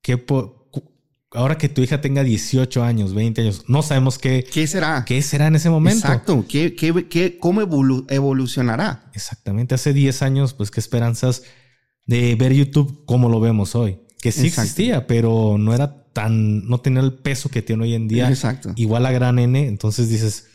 [0.00, 0.24] que
[1.32, 4.44] ahora que tu hija tenga 18 años, 20 años, no sabemos qué.
[4.50, 5.04] ¿Qué será?
[5.04, 6.06] ¿Qué será en ese momento?
[6.06, 6.46] Exacto.
[6.48, 9.10] ¿Qué, qué, qué, ¿Cómo evolu evolucionará?
[9.12, 9.74] Exactamente.
[9.74, 11.42] Hace 10 años, pues qué esperanzas
[12.06, 13.98] de ver YouTube como lo vemos hoy.
[14.24, 14.62] Que sí Exacto.
[14.62, 18.30] existía, pero no era tan, no tenía el peso que tiene hoy en día.
[18.30, 18.72] Exacto.
[18.74, 19.66] Igual a gran N.
[19.68, 20.46] Entonces dices,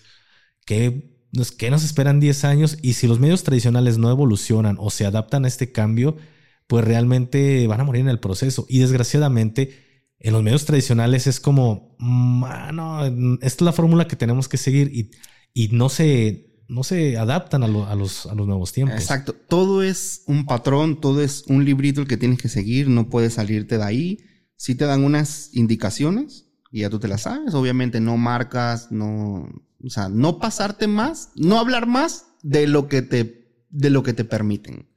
[0.66, 1.14] ¿qué,
[1.56, 2.80] ¿qué nos esperan 10 años?
[2.82, 6.18] Y si los medios tradicionales no evolucionan o se adaptan a este cambio,
[6.66, 8.66] pues realmente van a morir en el proceso.
[8.68, 14.48] Y desgraciadamente, en los medios tradicionales es como, mano, esta es la fórmula que tenemos
[14.48, 15.12] que seguir y,
[15.54, 18.98] y no se, no se adaptan a, lo, a, los, a los nuevos tiempos.
[18.98, 19.34] Exacto.
[19.34, 23.34] Todo es un patrón, todo es un librito el que tienes que seguir, no puedes
[23.34, 24.18] salirte de ahí
[24.60, 27.54] sí te dan unas indicaciones y ya tú te las sabes.
[27.54, 29.50] Obviamente no marcas, no,
[29.84, 34.14] o sea, no pasarte más, no hablar más de lo que te, de lo que
[34.14, 34.90] te permiten.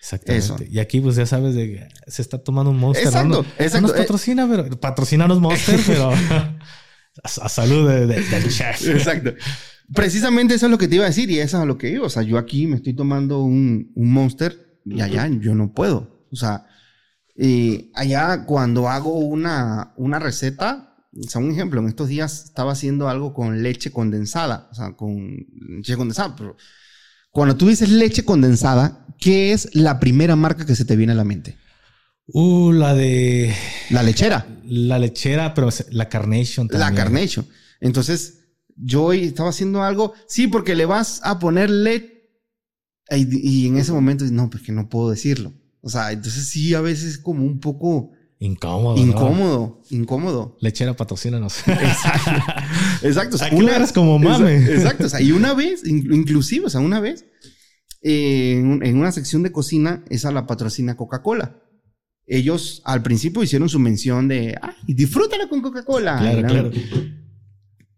[0.00, 0.44] Exactamente.
[0.44, 0.56] Eso.
[0.68, 3.06] Y aquí, pues ya sabes, de, se está tomando un monster.
[3.06, 3.80] Exacto, no, exacto.
[3.80, 6.58] No nos patrocina, pero patrocinanos monster, pero a,
[7.22, 8.88] a, salud de, de, del chef.
[8.88, 9.34] Exacto.
[9.94, 11.90] Precisamente eso es lo que te iba a decir y eso es a lo que
[11.90, 12.06] iba.
[12.06, 16.26] O sea, yo aquí me estoy tomando un, un monster y allá yo no puedo.
[16.30, 16.66] O sea,
[17.36, 22.72] y allá cuando hago una, una receta, o sea, un ejemplo, en estos días estaba
[22.72, 25.46] haciendo algo con leche condensada, o sea, con
[25.78, 26.56] leche condensada, pero
[27.30, 31.16] cuando tú dices leche condensada, ¿qué es la primera marca que se te viene a
[31.16, 31.56] la mente?
[32.26, 33.54] Uh, la de.
[33.90, 34.46] La lechera.
[34.64, 36.90] La lechera, pero la Carnation también.
[36.90, 37.46] La Carnation.
[37.80, 38.39] Entonces,
[38.82, 40.14] yo estaba haciendo algo.
[40.26, 42.02] Sí, porque le vas a poner LED.
[43.12, 45.52] Y, en ese momento, no, pues que no puedo decirlo.
[45.80, 48.12] O sea, entonces sí, a veces es como un poco.
[48.38, 48.96] Incómodo.
[48.96, 50.56] Incómodo, incómodo.
[50.60, 51.66] Lechera patrocínanos.
[51.66, 52.30] Exacto.
[53.02, 53.36] Exacto.
[53.36, 54.56] O sea, una, como mame.
[54.56, 55.06] Exacto.
[55.06, 57.26] O sea, y una vez, inclusive, o sea, una vez,
[58.02, 61.62] eh, en, una sección de cocina, esa la patrocina Coca-Cola.
[62.26, 66.18] Ellos al principio hicieron su mención de, ay, disfrútala con Coca-Cola.
[66.18, 66.70] Claro, claro.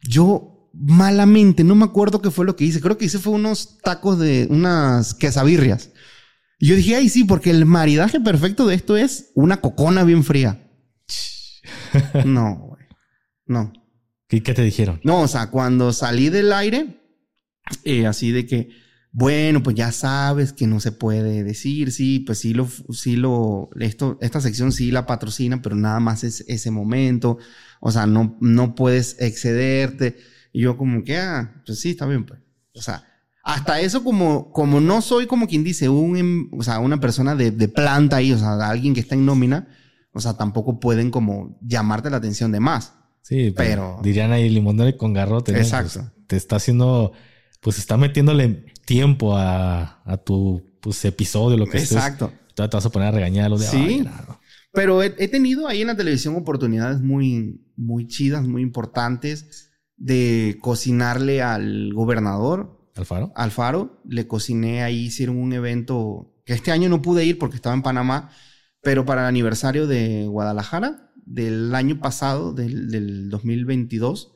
[0.09, 2.81] Yo malamente, no me acuerdo qué fue lo que hice.
[2.81, 5.91] Creo que hice fue unos tacos de unas quesabirrias.
[6.59, 10.25] Y yo dije, ay, sí, porque el maridaje perfecto de esto es una cocona bien
[10.25, 10.71] fría.
[12.25, 12.85] no, güey.
[13.47, 13.73] No.
[14.31, 15.01] ¿Y qué te dijeron?
[15.05, 17.03] No, o sea, cuando salí del aire,
[17.85, 18.71] eh, así de que,
[19.11, 23.69] bueno, pues ya sabes que no se puede decir, sí, pues sí lo, sí lo,
[23.79, 27.37] esto, esta sección sí la patrocina, pero nada más es ese momento,
[27.81, 30.17] o sea, no, no puedes excederte.
[30.53, 32.41] Y yo como que, ah, pues sí, está bien, pues.
[32.75, 33.05] O sea,
[33.43, 37.35] hasta eso como, como no soy como quien dice, un, em, o sea, una persona
[37.35, 39.69] de, de planta ahí, o sea, alguien que está en nómina,
[40.13, 42.95] o sea, tampoco pueden como llamarte la atención de más.
[43.23, 44.01] Sí, pues, pero...
[44.03, 45.57] Dirían ahí limonero con garrote.
[45.57, 46.11] Exacto.
[46.27, 47.13] te está haciendo,
[47.61, 51.99] pues está metiéndole tiempo a, a tu pues, episodio, lo que sea.
[51.99, 52.33] Exacto.
[52.55, 54.05] te vas a poner a regañarlo de Sí.
[54.75, 59.71] Pero he, tenido ahí en la televisión oportunidades muy, muy chidas, muy importantes
[60.03, 62.77] de cocinarle al gobernador.
[62.97, 63.33] ¿Alfaro?
[63.37, 64.03] Alfaro.
[64.05, 67.83] Le cociné ahí, hicieron un evento que este año no pude ir porque estaba en
[67.83, 68.31] Panamá,
[68.83, 74.35] pero para el aniversario de Guadalajara del año pasado, del, del 2022,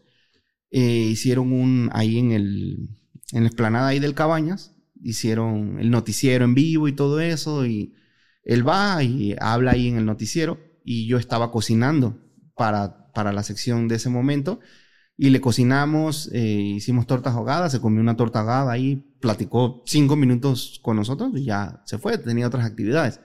[0.70, 2.90] eh, hicieron un ahí en el
[3.32, 7.92] en la explanada ahí del Cabañas, hicieron el noticiero en vivo y todo eso, y
[8.44, 12.20] él va y habla ahí en el noticiero, y yo estaba cocinando
[12.54, 14.60] para, para la sección de ese momento,
[15.18, 20.14] y le cocinamos, eh, hicimos tortas ahogadas, se comió una torta ahogada ahí, platicó cinco
[20.14, 23.20] minutos con nosotros y ya se fue, tenía otras actividades.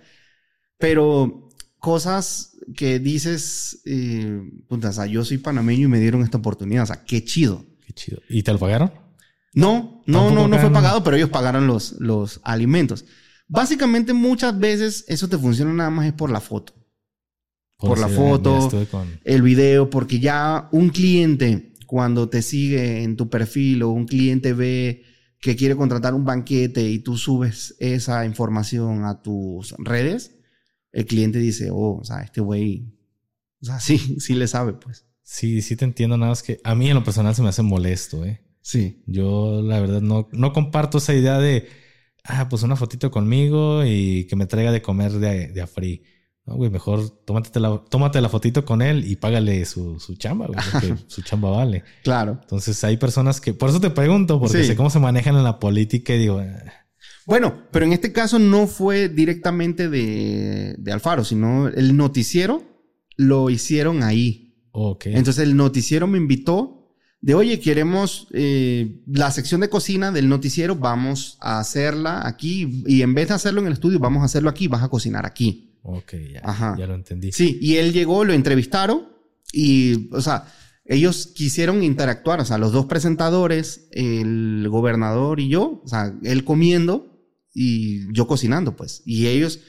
[0.77, 6.83] Pero cosas que dices, eh, o sea, yo soy panameño y me dieron esta oportunidad,
[6.83, 7.65] o sea, qué chido.
[7.85, 8.21] Qué chido.
[8.29, 8.91] ¿Y te lo pagaron?
[9.53, 13.03] No, no, no, no fue pagado, pero ellos pagaron los, los alimentos.
[13.47, 16.73] Básicamente muchas veces eso te funciona nada más es por la foto.
[17.75, 18.69] Por, la foto,
[19.23, 24.53] el video, porque ya un cliente cuando te sigue en tu perfil o un cliente
[24.53, 25.03] ve
[25.41, 30.37] que quiere contratar un banquete y tú subes esa información a tus redes,
[30.93, 32.95] el cliente dice, oh, o sea, este güey,
[33.61, 35.05] o sea, sí, sí le sabe, pues.
[35.21, 37.61] Sí, sí te entiendo, nada más que a mí en lo personal se me hace
[37.61, 38.39] molesto, ¿eh?
[38.61, 39.03] Sí.
[39.05, 41.67] Yo, la verdad, no, no comparto esa idea de,
[42.23, 46.05] ah, pues una fotito conmigo y que me traiga de comer de, de a free.
[46.51, 50.47] No, güey, mejor tómate la, tómate la fotito con él y págale su, su chamba,
[50.47, 51.83] güey, porque su chamba vale.
[52.03, 52.39] Claro.
[52.41, 55.59] Entonces hay personas que, por eso te pregunto, porque sé cómo se manejan en la
[55.59, 56.39] política y digo...
[56.39, 56.73] Ah".
[57.25, 62.63] Bueno, pero en este caso no fue directamente de, de Alfaro, sino el noticiero
[63.15, 64.57] lo hicieron ahí.
[64.71, 65.05] Ok.
[65.05, 66.81] Entonces el noticiero me invitó
[67.21, 73.03] de, oye, queremos eh, la sección de cocina del noticiero, vamos a hacerla aquí y
[73.03, 75.70] en vez de hacerlo en el estudio, vamos a hacerlo aquí, vas a cocinar aquí.
[75.83, 77.31] Ok, ya, ya lo entendí.
[77.31, 79.09] Sí, y él llegó, lo entrevistaron
[79.51, 80.45] y, o sea,
[80.85, 86.43] ellos quisieron interactuar, o sea, los dos presentadores, el gobernador y yo, o sea, él
[86.43, 87.19] comiendo
[87.53, 89.01] y yo cocinando, pues.
[89.05, 89.59] Y ellos,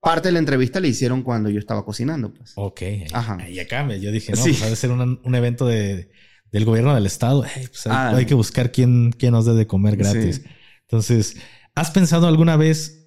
[0.00, 2.52] parte de la entrevista le hicieron cuando yo estaba cocinando, pues.
[2.56, 2.82] Ok.
[3.12, 3.48] Ajá.
[3.48, 4.56] Y acá yo dije, no, sí.
[4.58, 6.10] pues, ser un evento de
[6.52, 8.14] del gobierno del estado, pues, ah.
[8.14, 10.42] hay, que buscar quién, quién nos dé de comer gratis.
[10.82, 11.38] Entonces,
[11.74, 13.01] ¿has pensado alguna vez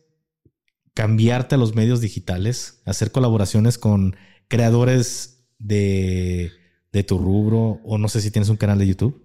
[0.96, 4.16] cambiarte a los medios digitales, hacer colaboraciones con
[4.48, 6.52] creadores de,
[6.92, 9.24] de tu rubro o no sé si tienes un canal de YouTube?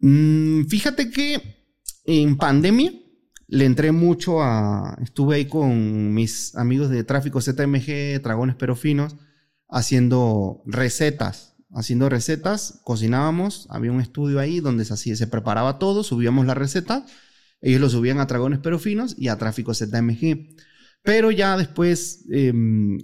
[0.00, 1.40] Mm, fíjate que
[2.04, 2.92] en pandemia
[3.48, 4.98] le entré mucho a...
[5.02, 9.16] Estuve ahí con mis amigos de tráfico ZMG, Dragones Pero Finos,
[9.70, 16.46] haciendo recetas haciendo recetas, cocinábamos, había un estudio ahí donde se, se preparaba todo, subíamos
[16.46, 17.06] la receta,
[17.60, 20.56] ellos lo subían a Dragones Pero Finos y a Tráfico ZMG.
[21.02, 22.98] Pero ya después em,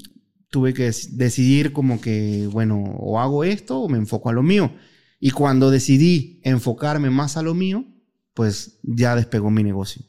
[0.50, 4.72] tuve que decidir como que, bueno, o hago esto o me enfoco a lo mío.
[5.20, 7.84] Y cuando decidí enfocarme más a lo mío,
[8.34, 10.02] pues ya despegó mi negocio.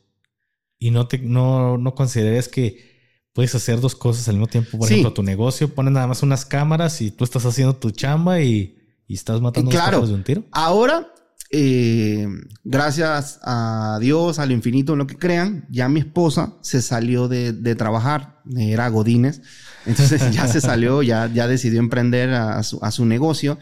[0.78, 2.90] ¿Y no, te, no, no consideras que
[3.34, 4.78] puedes hacer dos cosas al mismo tiempo.
[4.78, 8.42] Por ejemplo, tu negocio, pones nada más unas cámaras y tú estás haciendo tu chamba
[8.42, 8.78] y,
[9.08, 10.44] estás matando claro, de un tiro.
[10.52, 11.12] Ahora,
[11.52, 12.28] eh,
[12.64, 17.76] gracias a Dios, al infinito, en lo que crean, ya mi esposa se salió de,
[17.76, 19.42] trabajar, era Godínez,
[19.86, 23.58] entonces ya se salió, ya, ya decidió emprender a, su, a su negocio.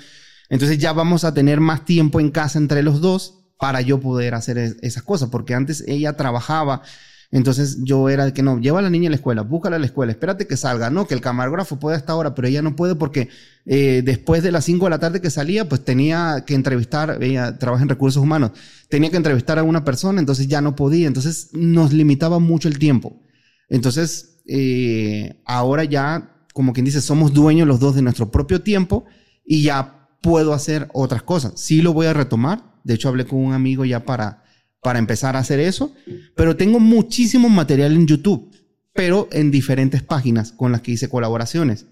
[0.50, 4.34] Entonces ya vamos a tener más tiempo en casa entre los dos para yo poder
[4.34, 6.84] hacer esas cosas, porque antes ella trabajaba
[7.30, 9.80] entonces yo era de que no, lleva a la niña a la escuela, búscala a
[9.80, 12.75] la escuela, espérate que salga, no, que el camarógrafo puede hasta ahora, pero ella no
[12.75, 13.28] puede porque
[13.65, 17.57] eh, después de las 5 de la tarde que salía, pues tenía que entrevistar, ella
[17.57, 18.51] trabaja en recursos humanos,
[18.89, 22.80] tenía que entrevistar a una persona, entonces ya no podía, entonces nos limitaba mucho el
[22.80, 23.21] tiempo.
[23.67, 29.03] Entonces, eh, ahora ya, como quien dice, somos dueños los dos de nuestro propio tiempo
[29.45, 31.53] y ya puedo hacer otras cosas.
[31.57, 34.43] Sí lo voy a retomar, de hecho hablé con un amigo ya para
[34.88, 35.94] para empezar a hacer eso,
[36.34, 38.56] pero tengo muchísimo material en YouTube,
[38.94, 41.88] pero en diferentes páginas con las que hice colaboraciones.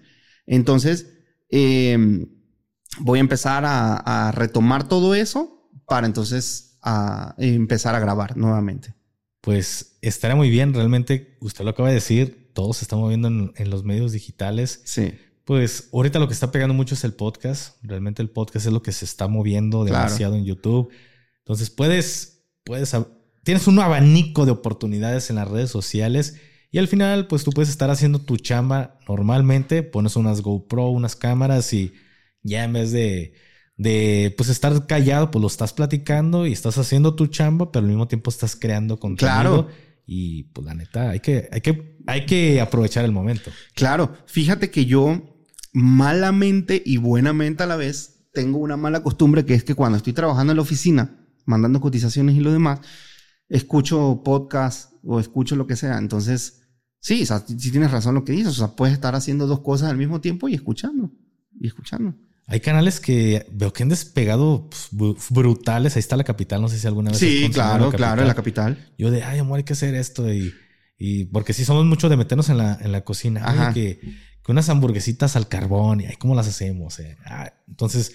[0.46, 1.06] Entonces,
[1.50, 2.26] em,
[3.00, 8.94] voy a empezar a, retomar todo eso para entonces a empezar a grabar nuevamente.
[9.42, 13.70] Pues estaría muy bien, realmente usted lo acaba de decir, todo se está moviendo en,
[13.70, 14.80] los medios digitales.
[14.86, 15.12] Sí.
[15.44, 18.82] Pues ahorita lo que está pegando mucho es el podcast, realmente el podcast es lo
[18.82, 20.88] que se está moviendo demasiado en YouTube.
[21.40, 22.35] Entonces puedes
[22.66, 22.94] puedes,
[23.44, 26.34] tienes un abanico de oportunidades en las redes sociales
[26.72, 31.16] y al final, pues tú puedes estar haciendo tu chamba normalmente, pones unas GoPro, unas
[31.16, 31.94] cámaras y
[32.42, 33.34] ya en vez de,
[33.76, 37.88] de pues estar callado, pues lo estás platicando y estás haciendo tu chamba, pero al
[37.88, 39.32] mismo tiempo estás creando contenido.
[39.32, 39.68] Claro.
[40.06, 43.50] Y pues la neta, hay que, hay que, hay que aprovechar el momento.
[43.74, 45.22] Claro, fíjate que yo
[45.72, 50.12] malamente y buenamente a la vez tengo una mala costumbre que es que cuando estoy
[50.12, 52.80] trabajando en la oficina, mandando cotizaciones y lo demás,
[53.48, 55.98] escucho podcast o escucho lo que sea.
[55.98, 56.62] Entonces,
[57.00, 58.48] sí, o sea, sí tienes razón lo que dices.
[58.48, 61.12] O sea, puedes estar haciendo dos cosas al mismo tiempo y escuchando.
[61.58, 62.14] Y escuchando.
[62.48, 65.96] Hay canales que veo que han despegado pues, brutales.
[65.96, 66.60] Ahí está la capital.
[66.62, 67.18] No sé si alguna vez.
[67.18, 68.92] Sí, claro, claro, en la capital.
[68.98, 70.32] Yo de, ay, amor, hay que hacer esto.
[70.32, 70.54] Y,
[70.98, 73.72] y porque sí somos mucho de meternos en la, en la cocina.
[73.74, 77.00] que, que, unas hamburguesitas al carbón y ay, ¿cómo las hacemos?
[77.00, 77.16] Eh?
[77.24, 78.14] Ah, entonces,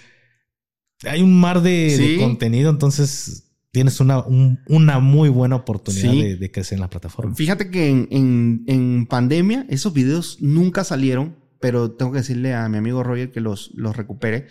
[1.03, 4.23] hay un mar de, contenido, entonces tienes una,
[4.67, 7.35] una muy buena oportunidad de, crecer en la plataforma.
[7.35, 12.77] Fíjate que en, en, pandemia esos videos nunca salieron, pero tengo que decirle a mi
[12.77, 14.47] amigo Roger que los, los recupere.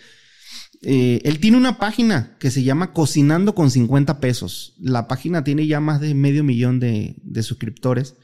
[0.81, 4.75] Eh, él tiene una página que se llama Cocinando con 50 pesos.
[4.79, 8.15] La página tiene ya más de medio millón de, de suscriptores.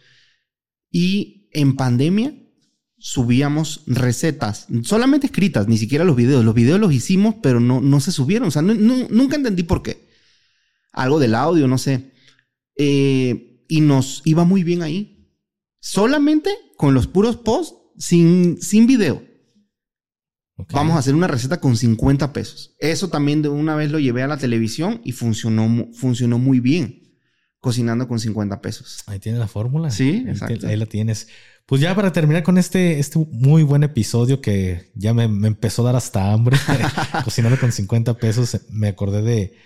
[0.90, 2.34] Y en pandemia
[3.00, 6.44] subíamos recetas, solamente escritas, ni siquiera los videos.
[6.44, 8.48] Los videos los hicimos, pero no, no se subieron.
[8.48, 10.08] O sea, nunca entendí por qué.
[10.92, 12.12] Algo del audio, no sé.
[12.76, 15.32] Eh, y nos iba muy bien ahí.
[15.80, 19.24] Solamente con los puros posts, sin, sin video.
[20.72, 22.76] Vamos a hacer una receta con 50 pesos.
[22.80, 27.04] Eso también de una vez lo llevé a la televisión y funcionó, funcionó muy bien.
[27.60, 29.04] Cocinando con 50 pesos.
[29.08, 29.92] Ahí tienes la fórmula.
[29.92, 30.68] Sí, exacto.
[30.68, 31.28] Ahí la tienes.
[31.68, 35.88] Pues ya para terminar con este, este muy buen episodio que ya me, empezó a
[35.88, 36.58] dar hasta hambre,
[37.26, 39.58] cocinando con 50 pesos, me acordé de,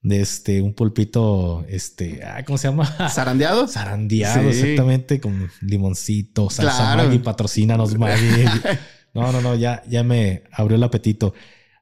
[0.00, 2.86] de este, un pulpito, este, ¿cómo se llama?
[3.10, 3.66] ¿Zarandeado?
[3.66, 7.02] Zarandeado, exactamente, con limoncito, salsa claro.
[7.02, 8.24] Maggi, patrocínanos Maggi.
[9.14, 11.32] No, no, no, ya, ya me abrió el apetito.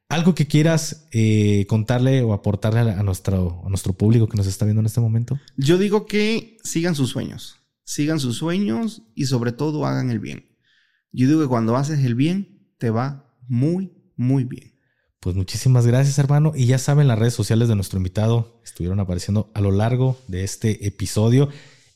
[0.09, 4.65] ¿Algo que quieras eh, contarle o aportarle a, nuestro, a nuestro público que nos está
[4.65, 5.39] viendo en este momento?
[5.57, 7.56] Yo digo que sigan sus sueños
[7.87, 10.59] sigan sus sueños y sobre todo hagan el bien.
[11.13, 14.75] Yo digo que cuando haces el bien, te va muy, muy bien.
[15.21, 16.53] Pues muchísimas gracias, hermano.
[16.55, 20.45] Y ya saben, las redes sociales de nuestro invitado estuvieron apareciendo a lo largo de
[20.45, 21.49] este episodio.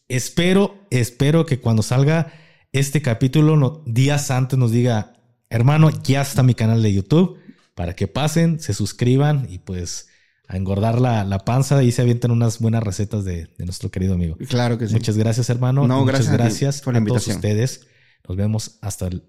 [0.08, 2.32] Espero, espero que cuando salga
[2.72, 5.20] este capítulo, días antes nos diga,
[5.50, 7.38] hermano, ya está mi canal de YouTube,
[7.74, 10.08] para que pasen, se suscriban y pues
[10.50, 14.36] a engordar la, panza y se avientan unas buenas recetas de, nuestro querido amigo.
[14.48, 14.94] Claro que sí.
[14.94, 15.86] Muchas gracias, hermano.
[15.86, 17.86] No, Muchas gracias, por la a todos ustedes.
[18.28, 19.22] Nos vemos hasta, el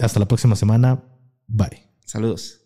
[0.00, 1.02] hasta la próxima semana.
[1.46, 1.88] Bye.
[2.04, 2.65] Saludos.